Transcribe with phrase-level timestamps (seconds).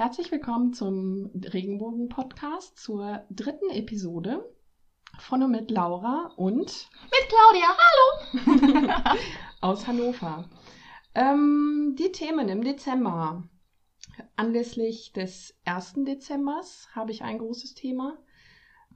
[0.00, 4.50] Herzlich willkommen zum Regenbogen-Podcast zur dritten Episode
[5.18, 9.18] von und mit Laura und Mit Claudia, hallo!
[9.60, 10.48] aus Hannover.
[11.14, 13.46] Ähm, die Themen im Dezember.
[14.36, 15.96] Anlässlich des 1.
[16.06, 18.16] Dezembers habe ich ein großes Thema.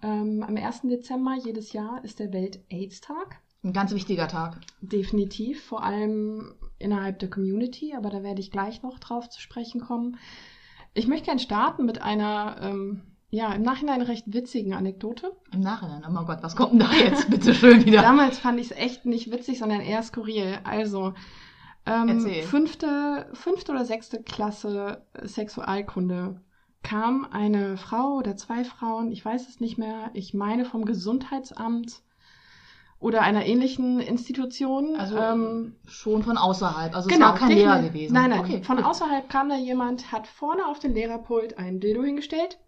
[0.03, 0.85] Ähm, am 1.
[0.85, 3.43] Dezember jedes Jahr ist der Welt-AIDS-Tag.
[3.63, 4.59] Ein ganz wichtiger Tag.
[4.81, 9.83] Definitiv, vor allem innerhalb der Community, aber da werde ich gleich noch drauf zu sprechen
[9.83, 10.17] kommen.
[10.95, 15.33] Ich möchte gerne starten mit einer, ähm, ja, im Nachhinein recht witzigen Anekdote.
[15.53, 18.01] Im Nachhinein, oh mein Gott, was kommt denn da jetzt bitte schön wieder?
[18.01, 20.61] Damals fand ich es echt nicht witzig, sondern eher skurril.
[20.63, 21.15] Also,
[21.85, 22.43] ähm, Erzähl.
[22.45, 26.41] fünfte, fünfte oder sechste Klasse Sexualkunde
[26.85, 32.03] kam eine Frau oder zwei Frauen, ich weiß es nicht mehr, ich meine vom Gesundheitsamt
[33.05, 34.97] oder einer ähnlichen Institution.
[34.97, 38.15] Also ähm, schon von außerhalb, also genau, es war kein Lehrer gewesen.
[38.15, 38.87] Nein, nein, okay, von gut.
[38.87, 42.59] außerhalb kam da jemand, hat vorne auf den Lehrerpult ein Dildo hingestellt.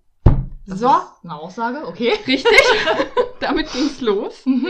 [0.67, 0.89] Das so,
[1.23, 2.13] eine Aussage, okay.
[2.27, 2.61] richtig.
[3.41, 4.45] Damit ging's los.
[4.45, 4.69] Mhm.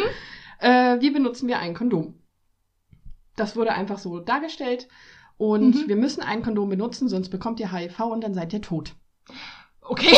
[0.60, 2.14] Äh, wie benutzen wir ein Kondom?
[3.34, 4.86] Das wurde einfach so dargestellt.
[5.36, 5.88] Und Mhm.
[5.88, 8.94] wir müssen ein Kondom benutzen, sonst bekommt ihr HIV und dann seid ihr tot.
[9.80, 10.14] Okay,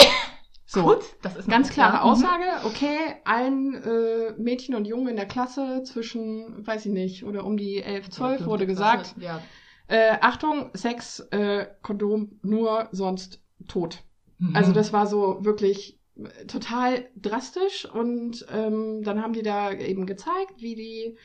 [0.70, 2.12] So, gut, das ist ganz klare mhm.
[2.12, 2.44] Aussage.
[2.66, 7.56] Okay, allen äh, Mädchen und Jungen in der Klasse zwischen, weiß ich nicht, oder um
[7.56, 9.41] die 11, 12 Ja, wurde gesagt, Ja.
[9.86, 14.02] äh, Achtung, Sex, äh, Kondom, nur sonst tot.
[14.38, 14.55] Mhm.
[14.55, 20.05] Also das war so wirklich äh, total drastisch und ähm, dann haben die da eben
[20.05, 21.16] gezeigt, wie die,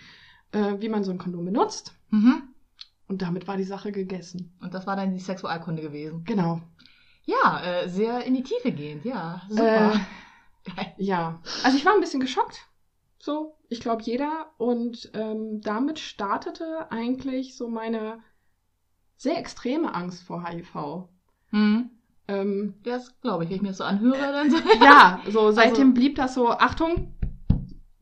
[0.58, 2.44] äh, wie man so ein Kondom benutzt Mhm.
[3.10, 4.56] und damit war die Sache gegessen.
[4.62, 6.24] Und das war dann die Sexualkunde gewesen.
[6.24, 6.62] Genau.
[7.26, 9.42] Ja, äh, sehr in die Tiefe gehend, ja.
[9.50, 9.94] Super.
[10.76, 12.68] Äh, ja, also ich war ein bisschen geschockt.
[13.20, 18.20] So, ich glaube jeder und ähm, damit startete eigentlich so meine
[19.16, 21.08] sehr extreme Angst vor HIV.
[21.52, 21.92] Mhm.
[22.28, 24.58] Ähm, Das glaube ich, wenn ich mir das so anhöre, dann so.
[24.84, 27.14] ja, so seitdem Also- blieb das so, Achtung,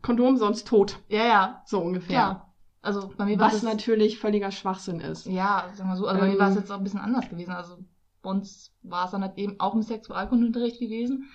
[0.02, 2.15] Kondom sonst tot, ja, ja, so ungefähr.
[2.15, 2.48] ja.
[2.81, 5.27] Also bei mir war Was es natürlich völliger Schwachsinn ist.
[5.27, 7.30] Ja, sag mal so, also bei Ähm, mir war es jetzt auch ein bisschen anders
[7.30, 7.52] gewesen.
[7.52, 7.83] Also bei
[8.23, 11.30] uns war es dann halt eben auch im Sexualkundeunterricht gewesen.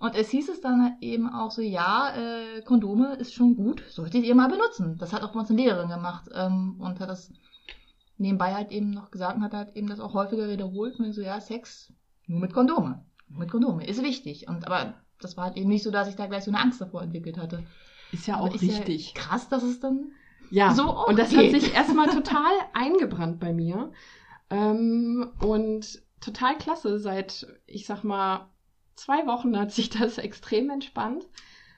[0.00, 3.82] Und es hieß es dann halt eben auch so, ja, äh, Kondome ist schon gut,
[3.88, 4.96] solltet ihr mal benutzen.
[4.98, 7.32] Das hat auch bei uns eine Lehrerin gemacht ähm, und hat das
[8.16, 10.98] nebenbei halt eben noch gesagt und hat halt eben das auch häufiger wiederholt.
[10.98, 11.92] Und so, ja, Sex
[12.26, 13.04] nur mit Kondome.
[13.28, 14.48] Nur mit Kondome ist wichtig.
[14.48, 16.80] Und aber das war halt eben nicht so, dass ich da gleich so eine Angst
[16.80, 17.62] davor entwickelt hatte.
[18.12, 19.12] Ist ja Aber auch ist richtig.
[19.14, 20.12] Ja krass, dass es dann
[20.50, 21.52] Ja, so auch und das geht.
[21.54, 23.92] hat sich erstmal total eingebrannt bei mir.
[24.48, 26.98] Ähm, und total klasse.
[26.98, 28.48] Seit, ich sag mal,
[28.96, 31.26] zwei Wochen hat sich das extrem entspannt.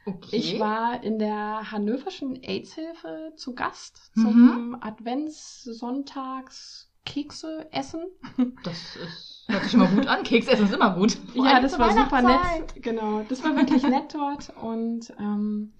[0.04, 0.36] okay.
[0.36, 4.22] Ich war in der Hannoverschen AIDS-Hilfe zu Gast Mhm.
[4.22, 8.04] zum Adventssonntags Kekse essen.
[8.62, 10.22] Das ist, hört sich schon mal gut an.
[10.22, 11.12] Keks essen ist immer gut.
[11.34, 12.80] Vor ja, das war super nett.
[12.82, 15.72] Genau, das war wirklich nett dort und ähm,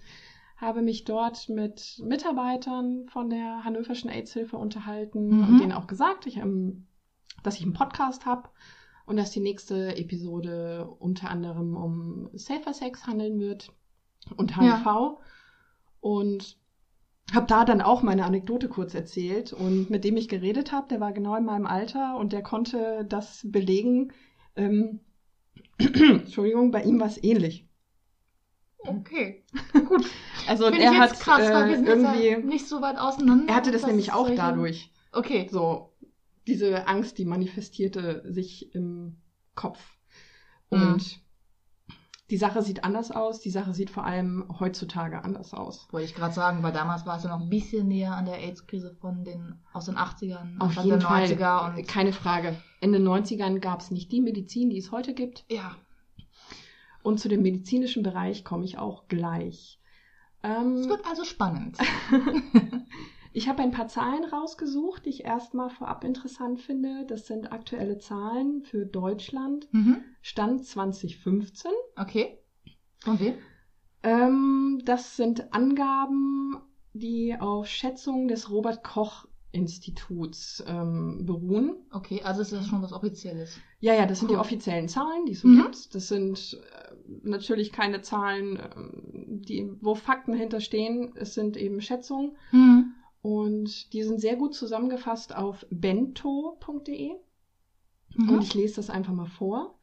[0.57, 5.45] habe mich dort mit Mitarbeitern von der Hannoverschen AIDS-Hilfe unterhalten Mhm.
[5.45, 6.87] und denen auch gesagt, ich, ähm,
[7.43, 8.49] dass ich einen Podcast habe
[9.07, 13.73] und dass die nächste Episode unter anderem um Safer Sex handeln wird
[14.37, 15.19] und HIV.
[16.01, 16.57] Und
[17.33, 21.01] habe da dann auch meine Anekdote kurz erzählt und mit dem ich geredet habe, der
[21.01, 24.13] war genau in meinem Alter und der konnte das belegen.
[24.57, 25.01] Ähm,
[25.79, 27.67] Entschuldigung, bei ihm war es ähnlich.
[28.79, 29.45] Okay,
[29.87, 30.05] gut.
[30.49, 33.49] Also und Finde er hat krass, äh, ja irgendwie, nicht so weit auseinander.
[33.49, 34.93] er hatte das nämlich auch solche- dadurch.
[35.13, 35.49] Okay.
[35.51, 35.93] So
[36.47, 39.17] diese Angst, die manifestierte sich im
[39.55, 39.79] Kopf.
[40.71, 40.83] Mhm.
[40.83, 41.21] Und
[42.31, 43.41] die Sache sieht anders aus.
[43.41, 45.87] Die Sache sieht vor allem heutzutage anders aus.
[45.93, 48.39] Wollte ich gerade sagen, weil damals war es ja noch ein bisschen näher an der
[48.39, 51.25] AIDS-Krise von den, aus den 80ern, Auf jeden Fall.
[51.27, 52.57] 90er und Keine Frage.
[52.81, 55.45] In den 90ern gab es nicht die Medizin, die es heute gibt.
[55.51, 55.77] ja.
[57.05, 59.81] Und zu dem medizinischen Bereich komme ich auch gleich.
[60.41, 61.77] Es Ähm, wird also spannend.
[63.33, 67.05] ich habe ein paar Zahlen rausgesucht, die ich erstmal vorab interessant finde.
[67.07, 69.69] Das sind aktuelle Zahlen für Deutschland.
[69.73, 69.99] mhm.
[70.21, 71.71] Stand 2015.
[71.97, 72.39] Okay.
[73.01, 73.35] Von wem?
[74.05, 76.57] Ähm, das sind Angaben,
[76.93, 81.77] die auf Schätzungen des Robert Koch Instituts ähm, beruhen.
[81.91, 83.59] Okay, also ist das schon was Offizielles.
[83.81, 84.41] Ja, ja, das sind die Cool.
[84.41, 85.63] offiziellen Zahlen, die es so Mhm.
[85.63, 85.95] gibt.
[85.95, 91.13] Das sind äh, natürlich keine Zahlen, ähm, die, wo Fakten hinterstehen.
[91.17, 92.37] Es sind eben Schätzungen.
[92.51, 92.92] Mhm.
[93.23, 97.13] Und die sind sehr gut zusammengefasst auf bento.de.
[98.15, 98.29] Mhm.
[98.29, 99.79] Und ich lese das einfach mal vor.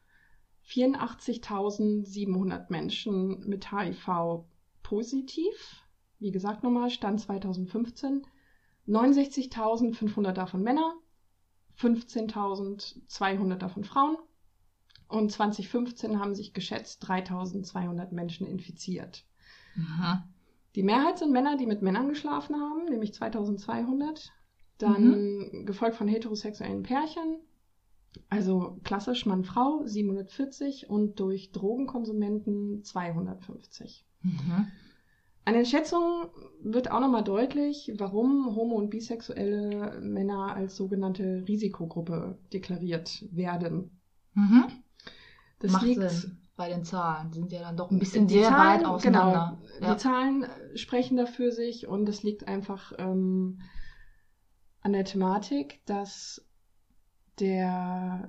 [0.68, 4.46] 84.700 Menschen mit HIV
[4.84, 5.84] positiv.
[6.20, 8.28] Wie gesagt nochmal, Stand 2015.
[8.88, 10.96] 69.500 davon Männer,
[11.78, 14.18] 15.200 davon Frauen.
[15.08, 19.26] Und 2015 haben sich geschätzt 3200 Menschen infiziert.
[19.78, 20.28] Aha.
[20.76, 24.32] Die Mehrheit sind Männer, die mit Männern geschlafen haben, nämlich 2200.
[24.78, 27.40] Dann gefolgt von heterosexuellen Pärchen,
[28.30, 34.06] also klassisch Mann-Frau 740 und durch Drogenkonsumenten 250.
[34.22, 34.68] Mhm.
[35.46, 36.28] An den Schätzungen
[36.62, 44.00] wird auch nochmal deutlich, warum homo- und bisexuelle Männer als sogenannte Risikogruppe deklariert werden.
[44.36, 44.66] Mhm.
[45.60, 46.38] Das Macht liegt Sinn.
[46.60, 49.58] Bei den Zahlen Die sind ja dann doch ein bisschen die sehr Zahlen, weit auseinander.
[49.62, 49.94] Genau, Ja.
[49.94, 53.62] Die Zahlen äh, sprechen dafür sich und es liegt einfach ähm,
[54.82, 56.46] an der Thematik, dass
[57.40, 58.28] der,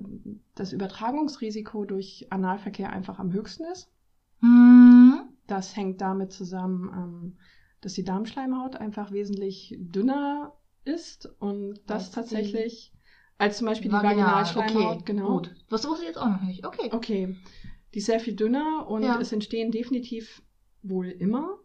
[0.54, 3.90] das Übertragungsrisiko durch Analverkehr einfach am höchsten ist.
[4.38, 5.22] Mhm.
[5.48, 7.36] Das hängt damit zusammen, ähm,
[7.80, 10.52] dass die Darmschleimhaut einfach wesentlich dünner
[10.84, 12.92] ist und das Als die tatsächlich
[13.38, 15.38] als zum Beispiel die Vaginal, Vaginalschleimhaut, okay, genau.
[15.38, 15.54] Gut.
[15.70, 16.66] Das wusste ich jetzt auch noch nicht.
[16.66, 16.90] Okay.
[16.92, 17.36] Okay,
[17.94, 19.20] die ist sehr viel dünner und Ja.
[19.20, 20.42] es entstehen definitiv
[20.82, 21.58] wohl immer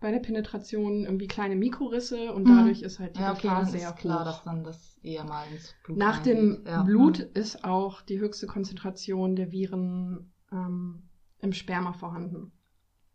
[0.00, 2.48] bei der Penetration irgendwie kleine Mikrorisse und Mhm.
[2.48, 4.24] dadurch ist halt die Ja, okay, Gefahr sehr ist klar, hoch.
[4.24, 6.82] dass dann das eher mal ins Blut Nach dem Ja.
[6.82, 11.02] Blut ist auch die höchste Konzentration der Viren ähm,
[11.40, 12.52] im Sperma vorhanden.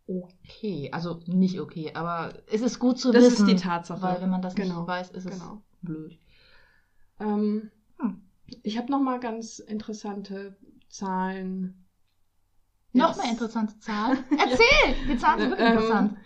[0.06, 3.46] Okay, also nicht okay, aber es ist gut zu Das wissen.
[3.46, 4.00] ist die Tatsache.
[4.00, 5.62] Weil wenn man das Genau, nicht weiß, ist es genau.
[5.82, 6.18] blöd.
[7.20, 8.22] Ähm, Hm.
[8.62, 10.56] Ich habe noch mal ganz interessante
[10.88, 11.84] Zahlen.
[12.92, 14.18] Noch mehr interessante Zahlen.
[14.30, 14.94] Erzähl!
[15.08, 16.16] Die Zahlen sind wirklich Ähm, interessant.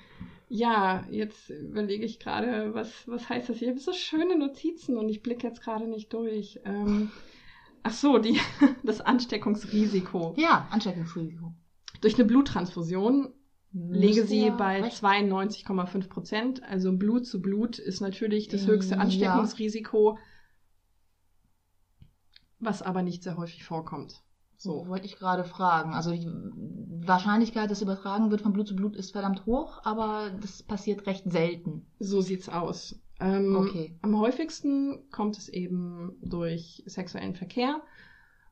[0.48, 3.68] Ja, jetzt überlege ich gerade, was, was heißt das hier?
[3.68, 6.60] Ich habe so schöne Notizen und ich blicke jetzt gerade nicht durch.
[6.64, 7.10] Ähm,
[7.82, 8.38] ach so, die,
[8.82, 10.34] das Ansteckungsrisiko.
[10.36, 11.54] Ja, Ansteckungsrisiko.
[12.02, 13.32] Durch eine Bluttransfusion
[13.72, 16.62] lege sie ja bei recht- 92,5 Prozent.
[16.64, 19.00] Also Blut zu Blut ist natürlich das höchste Ja.
[19.00, 20.18] Ansteckungsrisiko,
[22.58, 24.22] was aber nicht sehr häufig vorkommt.
[24.62, 25.92] So wollte ich gerade fragen.
[25.92, 26.30] Also die
[27.04, 31.24] Wahrscheinlichkeit, dass übertragen wird von Blut zu Blut, ist verdammt hoch, aber das passiert recht
[31.28, 31.84] selten.
[31.98, 32.94] So sieht's aus.
[33.18, 33.98] Ähm, Okay.
[34.02, 37.82] Am häufigsten kommt es eben durch sexuellen Verkehr.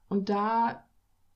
[0.08, 0.84] Und da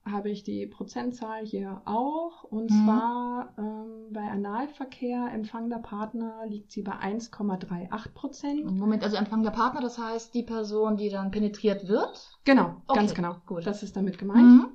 [0.09, 2.43] habe ich die Prozentzahl hier auch.
[2.43, 2.85] Und Mhm.
[2.85, 8.65] zwar ähm, bei Analverkehr empfangender Partner liegt sie bei 1,38 Prozent.
[8.71, 12.29] Moment, also Empfang der Partner, das heißt die Person, die dann penetriert wird.
[12.43, 13.37] Genau, Okay, ganz genau.
[13.47, 13.65] gut.
[13.65, 14.45] Das ist damit gemeint.
[14.45, 14.67] Mhm.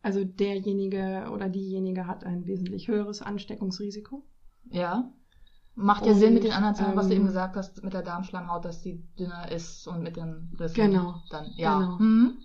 [0.00, 4.24] Also derjenige oder diejenige hat ein wesentlich höheres Ansteckungsrisiko.
[4.70, 5.12] Ja.
[5.74, 7.92] Macht ja Und, Sinn mit den anderen Zahlen, was du ähm, eben gesagt hast, mit
[7.92, 10.74] der Darmschleimhaut, dass die dünner ist und mit den Rissen.
[10.74, 11.78] Genau, Dann, ja.
[11.78, 11.98] genau.
[11.98, 12.38] Mhm.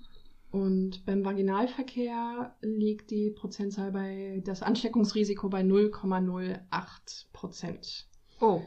[0.54, 8.08] Und beim Vaginalverkehr liegt die Prozentzahl bei das Ansteckungsrisiko bei 0,08 Prozent.
[8.40, 8.62] Oh.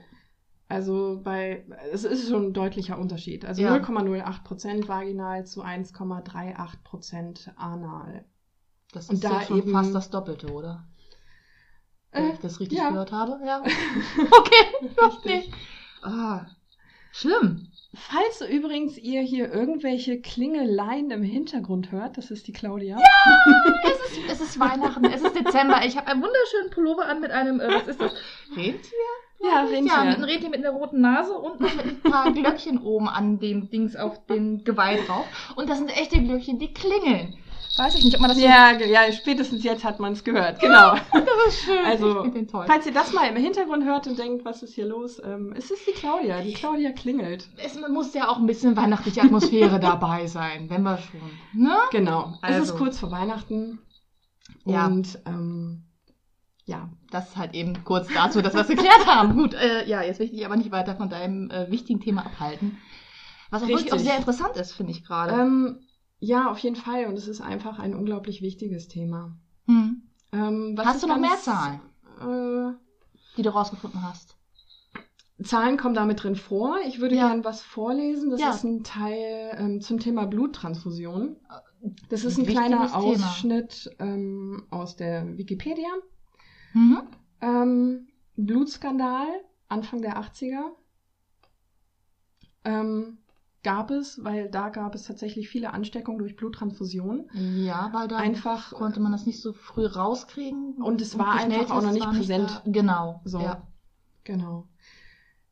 [0.68, 3.44] Also bei es ist schon ein deutlicher Unterschied.
[3.44, 3.72] Also Ja.
[3.76, 8.24] 0,08 Prozent vaginal zu 1,38 Prozent anal.
[8.92, 10.88] Das Und ist da ja schon eben- fast das Doppelte, oder?
[12.10, 12.88] Wenn Äh, ich das richtig ja.
[12.90, 13.62] gehört habe, ja.
[14.32, 15.52] okay, Richtig.
[16.02, 16.46] Ah,
[17.12, 17.68] schlimm.
[17.96, 22.98] Falls übrigens ihr hier irgendwelche Klingeleien im Hintergrund hört, das ist die Claudia.
[23.84, 25.80] Es ist, es ist Weihnachten, es ist Dezember.
[25.84, 28.12] Ich habe einen wunderschönen Pullover an mit einem, äh, was ist das?
[28.54, 28.74] Rentier?
[29.42, 30.26] Ja, Ja, mit einem Rentier.
[30.26, 33.96] Rentier mit einer roten Nase und noch mit ein paar Glöckchen oben an dem Dings
[33.96, 35.26] auf dem Geweih drauf.
[35.56, 37.36] Und das sind echte Glöckchen, die klingeln.
[37.76, 40.60] Weiß ich nicht, ob man das Ja, ge- ja, spätestens jetzt hat man es gehört.
[40.60, 40.94] Genau.
[40.96, 41.00] so...
[41.12, 41.84] Das ist schön.
[41.84, 42.64] Also, ich toll.
[42.66, 45.70] Falls ihr das mal im Hintergrund hört und denkt, was ist hier los, ähm, es
[45.70, 46.40] ist die Claudia.
[46.40, 47.48] Die Claudia klingelt.
[47.58, 51.20] Es muss ja auch ein bisschen weihnachtliche Atmosphäre dabei sein, wenn wir schon.
[51.62, 51.76] Ne?
[51.92, 52.34] Genau.
[52.42, 52.76] Es ist Also.
[52.76, 53.78] kurz vor Weihnachten.
[54.64, 54.86] Ja.
[54.86, 55.84] Und ähm,
[56.64, 59.34] ja, Das ist halt eben kurz dazu, dass wir es geklärt haben.
[59.36, 62.26] Gut, äh, ja, jetzt will ich dich aber nicht weiter von deinem äh, wichtigen Thema
[62.26, 62.78] abhalten.
[63.50, 65.32] Was auch wirklich auch sehr interessant ist, finde ich gerade.
[65.40, 65.85] ähm,
[66.18, 67.06] ja, auf jeden Fall.
[67.06, 69.36] Und es ist einfach ein unglaublich wichtiges Thema.
[69.66, 70.02] hm.
[70.32, 71.80] Ähm, Hast du noch mehr ganz, Zahlen,
[72.20, 72.74] Äh,
[73.36, 74.36] die du rausgefunden hast?
[75.42, 76.78] Zahlen kommen damit drin vor.
[76.86, 77.28] Ich würde Ja.
[77.28, 78.30] gern was vorlesen.
[78.30, 78.50] Das Ja.
[78.50, 81.36] ist ein Teil ähm, zum Thema Bluttransfusion.
[82.08, 82.96] Das ist ein Wichtiges kleiner.
[82.96, 85.88] Ausschnitt ähm, aus der Wikipedia.
[86.72, 87.02] Mhm.
[87.42, 89.28] Ähm, Blutskandal,
[89.68, 90.70] Anfang der 80er.
[92.64, 93.18] Ähm,
[93.66, 97.28] gab es, weil da gab es tatsächlich viele Ansteckungen durch Bluttransfusion.
[97.34, 100.74] Ja, weil da Einfach konnte man das nicht so früh rauskriegen.
[100.74, 102.62] Und es war die einfach auch noch nicht präsent.
[102.64, 102.70] da.
[102.70, 103.20] Genau.
[103.24, 103.40] So.
[103.40, 103.66] Ja.
[104.22, 104.68] Genau.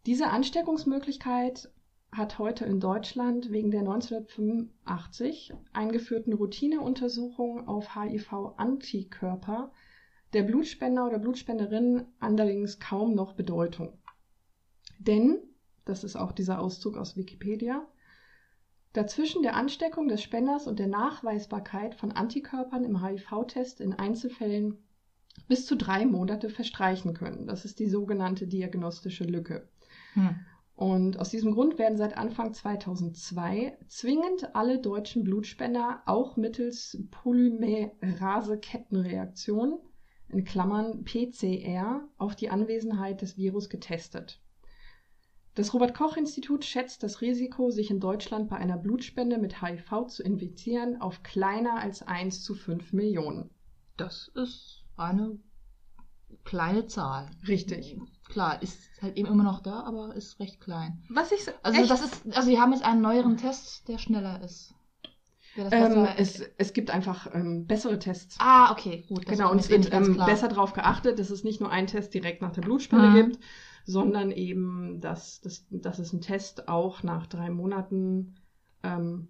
[0.07, 1.73] Diese Ansteckungsmöglichkeit
[2.13, 9.73] hat heute in Deutschland wegen der 1985 eingeführten Routineuntersuchung auf HIV-Antikörper
[10.35, 13.99] der Blutspender oder Blutspenderin allerdings kaum noch Bedeutung.
[15.01, 15.39] Denn,
[15.85, 17.89] das ist auch dieser Auszug aus Wikipedia,
[18.95, 24.79] Dazwischen der Ansteckung des Spenders und der Nachweisbarkeit von Antikörpern im HIV-Test in Einzelfällen
[25.49, 27.49] bis zu drei Monate verstreichen können.
[27.49, 29.69] Das ist die sogenannte diagnostische Lücke.
[30.15, 30.37] Hm.
[30.77, 39.81] Und aus diesem Grund werden seit Anfang 2002 zwingend alle deutschen Blutspender auch mittels Polymerase-Kettenreaktion
[40.29, 44.41] in Klammern PCR auf die Anwesenheit des Virus getestet.
[45.55, 50.09] Das Robert Koch Institut schätzt das Risiko, sich in Deutschland bei einer Blutspende mit HIV
[50.09, 53.51] zu infizieren, auf kleiner als 1 zu 5 Millionen.
[53.97, 55.39] Das ist eine
[56.43, 57.31] kleine Zahl.
[57.47, 57.97] Richtig.
[58.29, 61.05] Klar, ist halt eben immer noch da, aber ist recht klein.
[61.09, 61.91] Was ich also echt?
[61.91, 64.75] das ist, also wir haben jetzt einen neueren Test, der schneller ist.
[65.57, 68.37] Ähm, es, es gibt einfach ähm, bessere Tests.
[68.41, 69.25] Ah, okay, gut.
[69.27, 72.43] Genau, und es wird ähm, besser darauf geachtet, dass es nicht nur einen Test direkt
[72.43, 73.15] nach der Blutspende mhm.
[73.15, 73.45] gibt,
[73.85, 78.37] sondern eben, dass, dass, dass es ein Test auch nach drei Monaten,
[78.83, 79.29] ähm,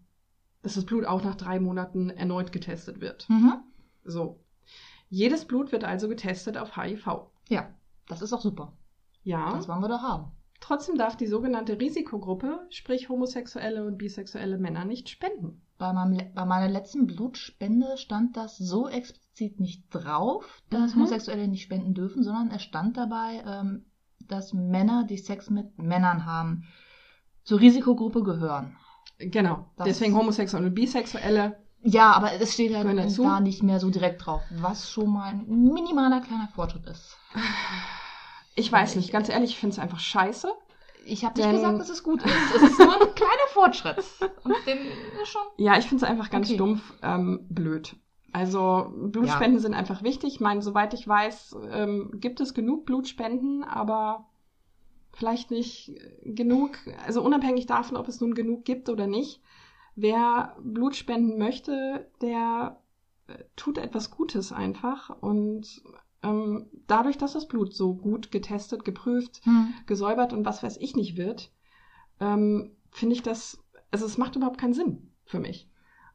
[0.63, 3.29] dass das Blut auch nach drei Monaten erneut getestet wird.
[3.29, 3.55] Mhm.
[4.05, 4.41] So.
[5.11, 7.07] Jedes Blut wird also getestet auf HIV.
[7.49, 7.75] Ja,
[8.09, 8.73] das ist auch super.
[9.23, 9.55] Ja.
[9.55, 10.33] Das wollen wir doch haben.
[10.61, 15.61] Trotzdem darf die sogenannte Risikogruppe, sprich homosexuelle und bisexuelle Männer, nicht spenden.
[15.77, 21.01] Bei, meinem, bei meiner letzten Blutspende stand das so explizit nicht drauf, dass mhm.
[21.01, 23.85] Homosexuelle nicht spenden dürfen, sondern es stand dabei, ähm,
[24.29, 26.65] dass Männer, die Sex mit Männern haben,
[27.45, 28.77] zur Risikogruppe gehören.
[29.19, 29.71] Genau.
[29.77, 31.59] Das Deswegen Homosexuelle und Bisexuelle.
[31.83, 32.87] Ja, aber es steht halt
[33.19, 37.19] da nicht mehr so direkt drauf, was schon mal ein minimaler kleiner Fortschritt ist.
[38.57, 40.49] Ich weiß nicht, ganz ehrlich, ich finde es einfach scheiße.
[41.07, 42.35] Ich habe nicht gesagt, dass es gut ist.
[42.57, 43.99] Es ist nur ein kleiner Fortschritt.
[44.45, 44.79] Und den
[45.25, 45.43] schon.
[45.59, 46.55] Ja, ich finde es einfach ganz okay.
[46.55, 47.97] stumpf ähm, blöd.
[48.35, 49.61] Also Blutspenden ja.
[49.61, 50.35] sind einfach wichtig.
[50.35, 54.27] Ich meine, soweit ich weiß, ähm, gibt es genug Blutspenden, aber
[55.13, 56.77] vielleicht nicht genug,
[57.07, 59.41] also unabhängig davon, ob es nun genug gibt oder nicht.
[59.95, 62.83] Wer Blutspenden möchte, der
[63.29, 65.85] äh, tut etwas Gutes einfach und
[66.25, 69.75] ähm, dadurch, dass das Blut so gut getestet, geprüft, hm.
[69.87, 71.53] gesäubert und was weiß ich nicht wird,
[72.19, 73.63] ähm, finde ich das,
[73.93, 75.71] also es macht überhaupt keinen Sinn für mich.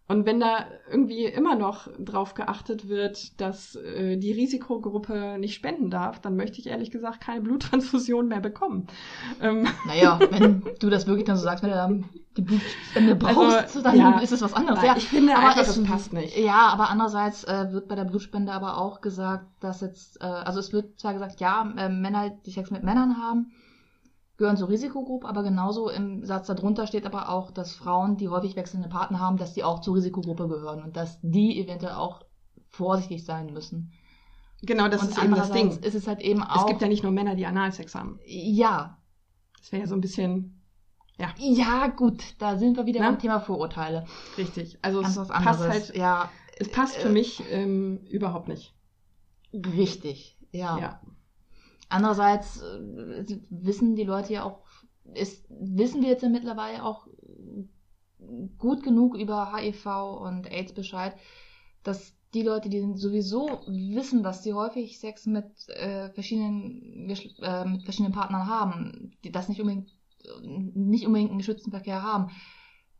[0.09, 5.91] Und wenn da irgendwie immer noch drauf geachtet wird, dass äh, die Risikogruppe nicht spenden
[5.91, 8.87] darf, dann möchte ich ehrlich gesagt keine Bluttransfusion mehr bekommen.
[9.39, 9.67] Ähm.
[9.85, 12.05] Naja, wenn du das wirklich dann so sagst, wenn du dann
[12.37, 14.81] die Blutspende brauchst, also, dann ja, ist es was anderes.
[14.81, 16.35] Ja, ich finde aber einfach, es, das passt nicht.
[16.35, 20.59] Ja, aber andererseits äh, wird bei der Blutspende aber auch gesagt, dass jetzt, äh, also
[20.59, 23.51] es wird zwar gesagt, ja, äh, Männer, die Sex mit Männern haben,
[24.39, 28.55] gehören zur Risikogruppe, aber genauso im Satz darunter steht aber auch, dass Frauen, die häufig
[28.55, 32.25] wechselnde Partner haben, dass die auch zur Risikogruppe gehören und dass die eventuell auch
[32.69, 33.91] vorsichtig sein müssen.
[34.62, 35.72] Genau, das und ist eben das Ding.
[35.72, 36.62] Ist es halt eben auch.
[36.62, 38.19] Es gibt ja nicht nur Männer, die Analsex haben.
[38.25, 38.98] Ja.
[39.60, 40.63] Das wäre ja so ein bisschen.
[41.17, 41.34] Ja.
[41.38, 43.10] Ja, gut, da sind wir wieder Na?
[43.10, 44.05] beim Thema Vorurteile.
[44.38, 44.79] Richtig.
[44.81, 46.31] Also Ganz es passt halt, ja.
[46.58, 48.74] Es passt für äh, mich ähm, überhaupt nicht.
[49.53, 50.77] Richtig, ja.
[50.77, 51.01] ja.
[51.89, 54.60] Andererseits äh, wissen die Leute ja auch,
[55.13, 57.08] ist, wissen wir jetzt ja mittlerweile auch
[58.58, 59.86] gut genug über HIV
[60.22, 61.15] und AIDS Bescheid,
[61.84, 67.10] dass die Leute, die sowieso wissen, dass sie häufig Sex mit äh, verschiedenen
[67.41, 69.91] äh, mit verschiedenen Partnern haben, die das nicht unbedingt
[70.43, 72.29] nicht unbedingt einen geschützten Verkehr haben,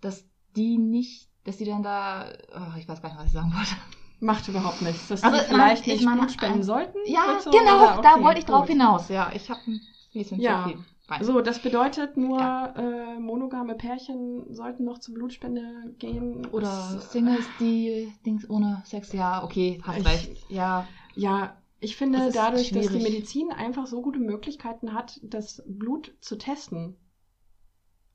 [0.01, 3.53] dass die nicht, dass die dann da, oh, ich weiß gar nicht, was ich sagen
[3.53, 3.75] wollte.
[4.19, 5.07] Macht überhaupt nichts.
[5.07, 6.97] Dass also, die vielleicht nicht meine, Blut spenden sollten?
[7.05, 9.09] Ja, so, genau, okay, da wollte ich drauf hinaus.
[9.09, 9.81] Ja, ich habe ein
[10.13, 10.63] bisschen ja.
[10.63, 10.85] zu viel.
[11.07, 11.23] Wein.
[11.23, 12.73] So, das bedeutet nur, ja.
[12.77, 16.45] äh, monogame Pärchen sollten noch zur Blutspende gehen.
[16.47, 19.11] Oder das, Singles, die Dings ohne Sex.
[19.13, 20.45] Ja, okay, hast ich, recht.
[20.49, 20.88] Ja.
[21.15, 22.88] Ja, ich finde dadurch, schwierig.
[22.88, 26.95] dass die Medizin einfach so gute Möglichkeiten hat, das Blut zu testen,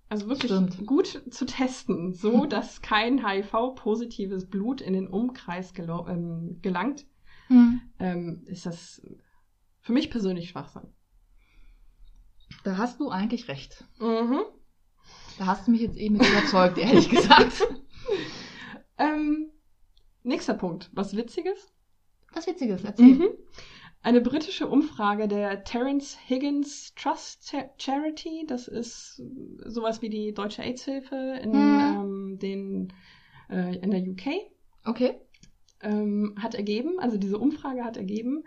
[0.09, 0.87] also wirklich Stimmt.
[0.87, 7.07] gut zu testen, so dass kein HIV-positives Blut in den Umkreis ähm, gelangt,
[7.49, 7.81] hm.
[7.99, 9.03] ähm, ist das
[9.81, 10.89] für mich persönlich Schwachsinn.
[12.63, 13.85] Da hast du eigentlich recht.
[13.99, 14.41] Mhm.
[15.39, 17.67] Da hast du mich jetzt eben mit überzeugt, ehrlich gesagt.
[18.99, 19.51] ähm,
[20.23, 20.91] nächster Punkt.
[20.93, 21.73] Was Witziges?
[22.33, 23.15] Was Witziges, erzähl.
[23.15, 23.29] Mhm.
[24.05, 29.23] Eine britische Umfrage der Terence Higgins Trust Charity, das ist
[29.65, 31.81] sowas wie die Deutsche AIDS-Hilfe in, hm.
[31.81, 32.93] ähm, den,
[33.49, 34.43] äh, in der UK.
[34.85, 35.19] Okay.
[35.81, 38.45] Ähm, hat ergeben, also diese Umfrage hat ergeben,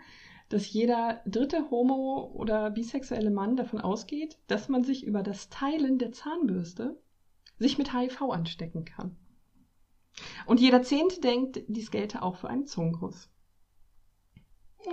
[0.48, 5.98] dass jeder dritte homo- oder bisexuelle Mann davon ausgeht, dass man sich über das Teilen
[5.98, 6.96] der Zahnbürste
[7.58, 9.16] sich mit HIV anstecken kann.
[10.46, 13.28] Und jeder Zehnte denkt, dies gelte auch für einen Zungenkuss.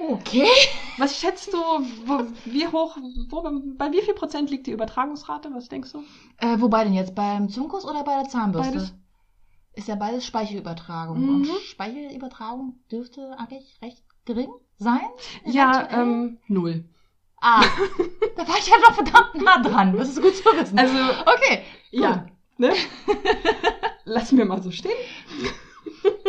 [0.10, 0.48] Okay.
[0.98, 2.98] Was schätzt du, wo, wie hoch,
[3.30, 3.42] wo,
[3.78, 5.50] bei wie viel Prozent liegt die Übertragungsrate?
[5.54, 6.04] Was denkst du?
[6.38, 7.16] Äh, wobei denn jetzt?
[7.16, 8.72] Beim Zungenkuss oder bei der Zahnbürste?
[8.74, 8.96] Beides.
[9.74, 11.20] Ist ja beides Speichelübertragung.
[11.20, 11.30] Mhm.
[11.30, 15.02] Und Speichelübertragung dürfte eigentlich recht gering sein?
[15.46, 16.86] Ja, ähm, null.
[17.42, 17.64] Ah,
[18.38, 19.96] da war ich ja doch verdammt nah dran.
[19.96, 20.80] Das ist gut zu wissen.
[20.80, 21.64] Also, okay.
[21.92, 22.26] ja,
[22.58, 22.74] ne?
[24.06, 24.98] Lassen wir mal so stehen.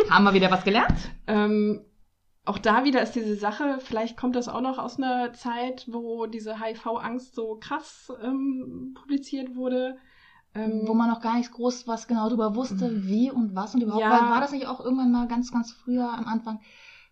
[0.09, 0.97] Haben wir wieder was gelernt?
[1.25, 1.81] Ähm,
[2.47, 6.25] auch da wieder ist diese Sache, vielleicht kommt das auch noch aus einer Zeit, wo
[6.25, 9.97] diese HIV-Angst so krass ähm, publiziert wurde.
[10.55, 13.81] Ähm, Wo man noch gar nicht groß was genau darüber wusste, wie und was und
[13.81, 14.01] überhaupt.
[14.01, 14.09] Ja.
[14.09, 16.61] War, war das nicht auch irgendwann mal ganz, ganz früher am Anfang,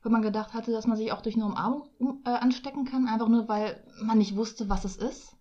[0.01, 3.07] wenn man gedacht hatte, dass man sich auch durch eine Umarmung um, äh, anstecken kann,
[3.07, 5.35] einfach nur weil man nicht wusste, was es ist?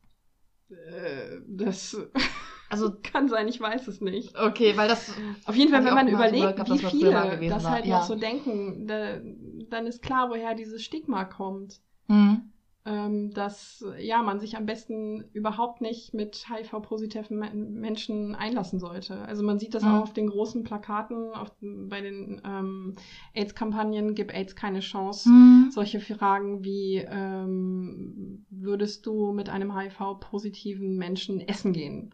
[0.71, 1.97] äh, das
[2.83, 4.39] Also, kann sein, ich weiß es nicht.
[4.39, 5.15] okay, weil das.
[5.47, 7.99] Auf jeden Fall, wenn man überlegt, wie das viele das halt Ja.
[7.99, 9.19] noch so denken, da,
[9.71, 11.81] dann ist klar, woher dieses Stigma kommt.
[12.09, 12.51] Hm.
[12.87, 19.23] ähm, dass ja man sich am besten überhaupt nicht mit HIV-positiven Men- Menschen einlassen sollte.
[19.27, 19.89] Also man sieht das Mhm.
[19.89, 22.95] auch auf den großen Plakaten, auf, bei den ähm,
[23.33, 25.31] AIDS-Kampagnen, gib AIDS keine Chance.
[25.31, 25.69] Hm.
[25.73, 32.11] Solche Fragen wie, ähm, würdest du mit einem HIV-positiven Menschen essen gehen?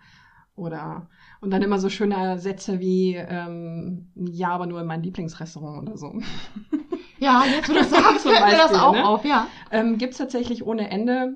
[0.61, 1.09] Oder,
[1.41, 5.97] und dann immer so schöne Sätze wie, ähm, ja, aber nur in mein Lieblingsrestaurant oder
[5.97, 6.21] so.
[7.19, 9.07] Ja, jetzt wo du das sagst, fällt mir das auch ne?
[9.07, 9.47] auf, ja.
[9.71, 11.35] Ähm, Gibt es tatsächlich ohne Ende.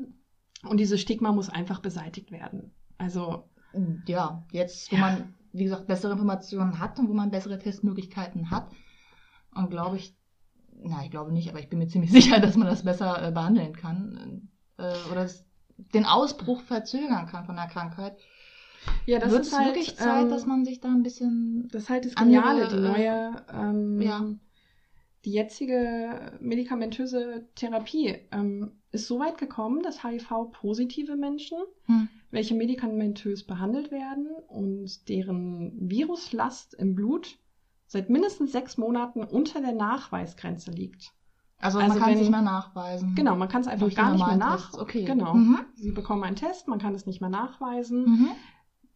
[0.67, 2.73] Und dieses Stigma muss einfach beseitigt werden.
[2.97, 3.45] Also,
[4.07, 5.03] Ja, jetzt, wo Ja.
[5.03, 8.69] man, wie gesagt, bessere Informationen hat und wo man bessere Testmöglichkeiten hat.
[9.55, 10.17] Und glaube ich,
[10.83, 13.31] na, ich glaube nicht, aber ich bin mir ziemlich sicher, dass man das besser äh,
[13.31, 14.49] behandeln kann.
[14.79, 15.29] Äh, oder
[15.93, 18.17] den Ausbruch verzögern kann von der Krankheit.
[19.07, 21.69] Ja, das Wird ist halt, wirklich Zeit, ähm, dass man sich da ein bisschen.
[21.73, 24.25] das ist halt das andere, Geniale, die äh, neue, ähm, ja.
[25.25, 32.09] die jetzige medikamentöse Therapie ähm, ist so weit gekommen, dass HIV-positive Menschen, Hm.
[32.31, 37.39] welche medikamentös behandelt werden und deren Viruslast im Blut
[37.87, 41.13] seit mindestens sechs Monaten unter der Nachweisgrenze liegt.
[41.59, 43.15] Also, Also man kann es nicht mehr nachweisen.
[43.15, 44.67] Genau, man kann es einfach die gar nicht mehr normalen nach.
[44.67, 45.05] Tests, okay.
[45.05, 45.35] Genau.
[45.35, 45.61] Mhm.
[45.75, 48.05] Sie bekommen einen Test, man kann es nicht mehr nachweisen.
[48.05, 48.29] Mhm.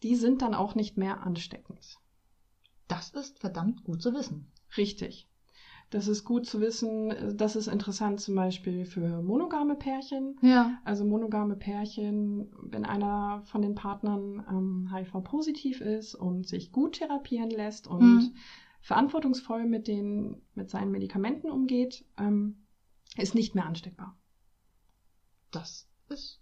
[0.03, 1.99] Die sind dann auch nicht mehr ansteckend.
[2.87, 4.51] Das ist verdammt gut zu wissen.
[4.77, 5.29] Richtig.
[5.91, 7.37] Das ist gut zu wissen.
[7.37, 10.39] Das ist interessant zum Beispiel für monogame Pärchen.
[10.43, 10.79] Ja.
[10.85, 17.51] Also monogame Pärchen, wenn einer von den Partnern ähm, HIV-positiv ist und sich gut therapieren
[17.51, 18.35] lässt und Mhm.
[18.83, 22.59] verantwortungsvoll mit, den, mit seinen Medikamenten umgeht, ähm,
[23.17, 24.17] ist nicht mehr ansteckbar.
[25.51, 26.41] Das ist.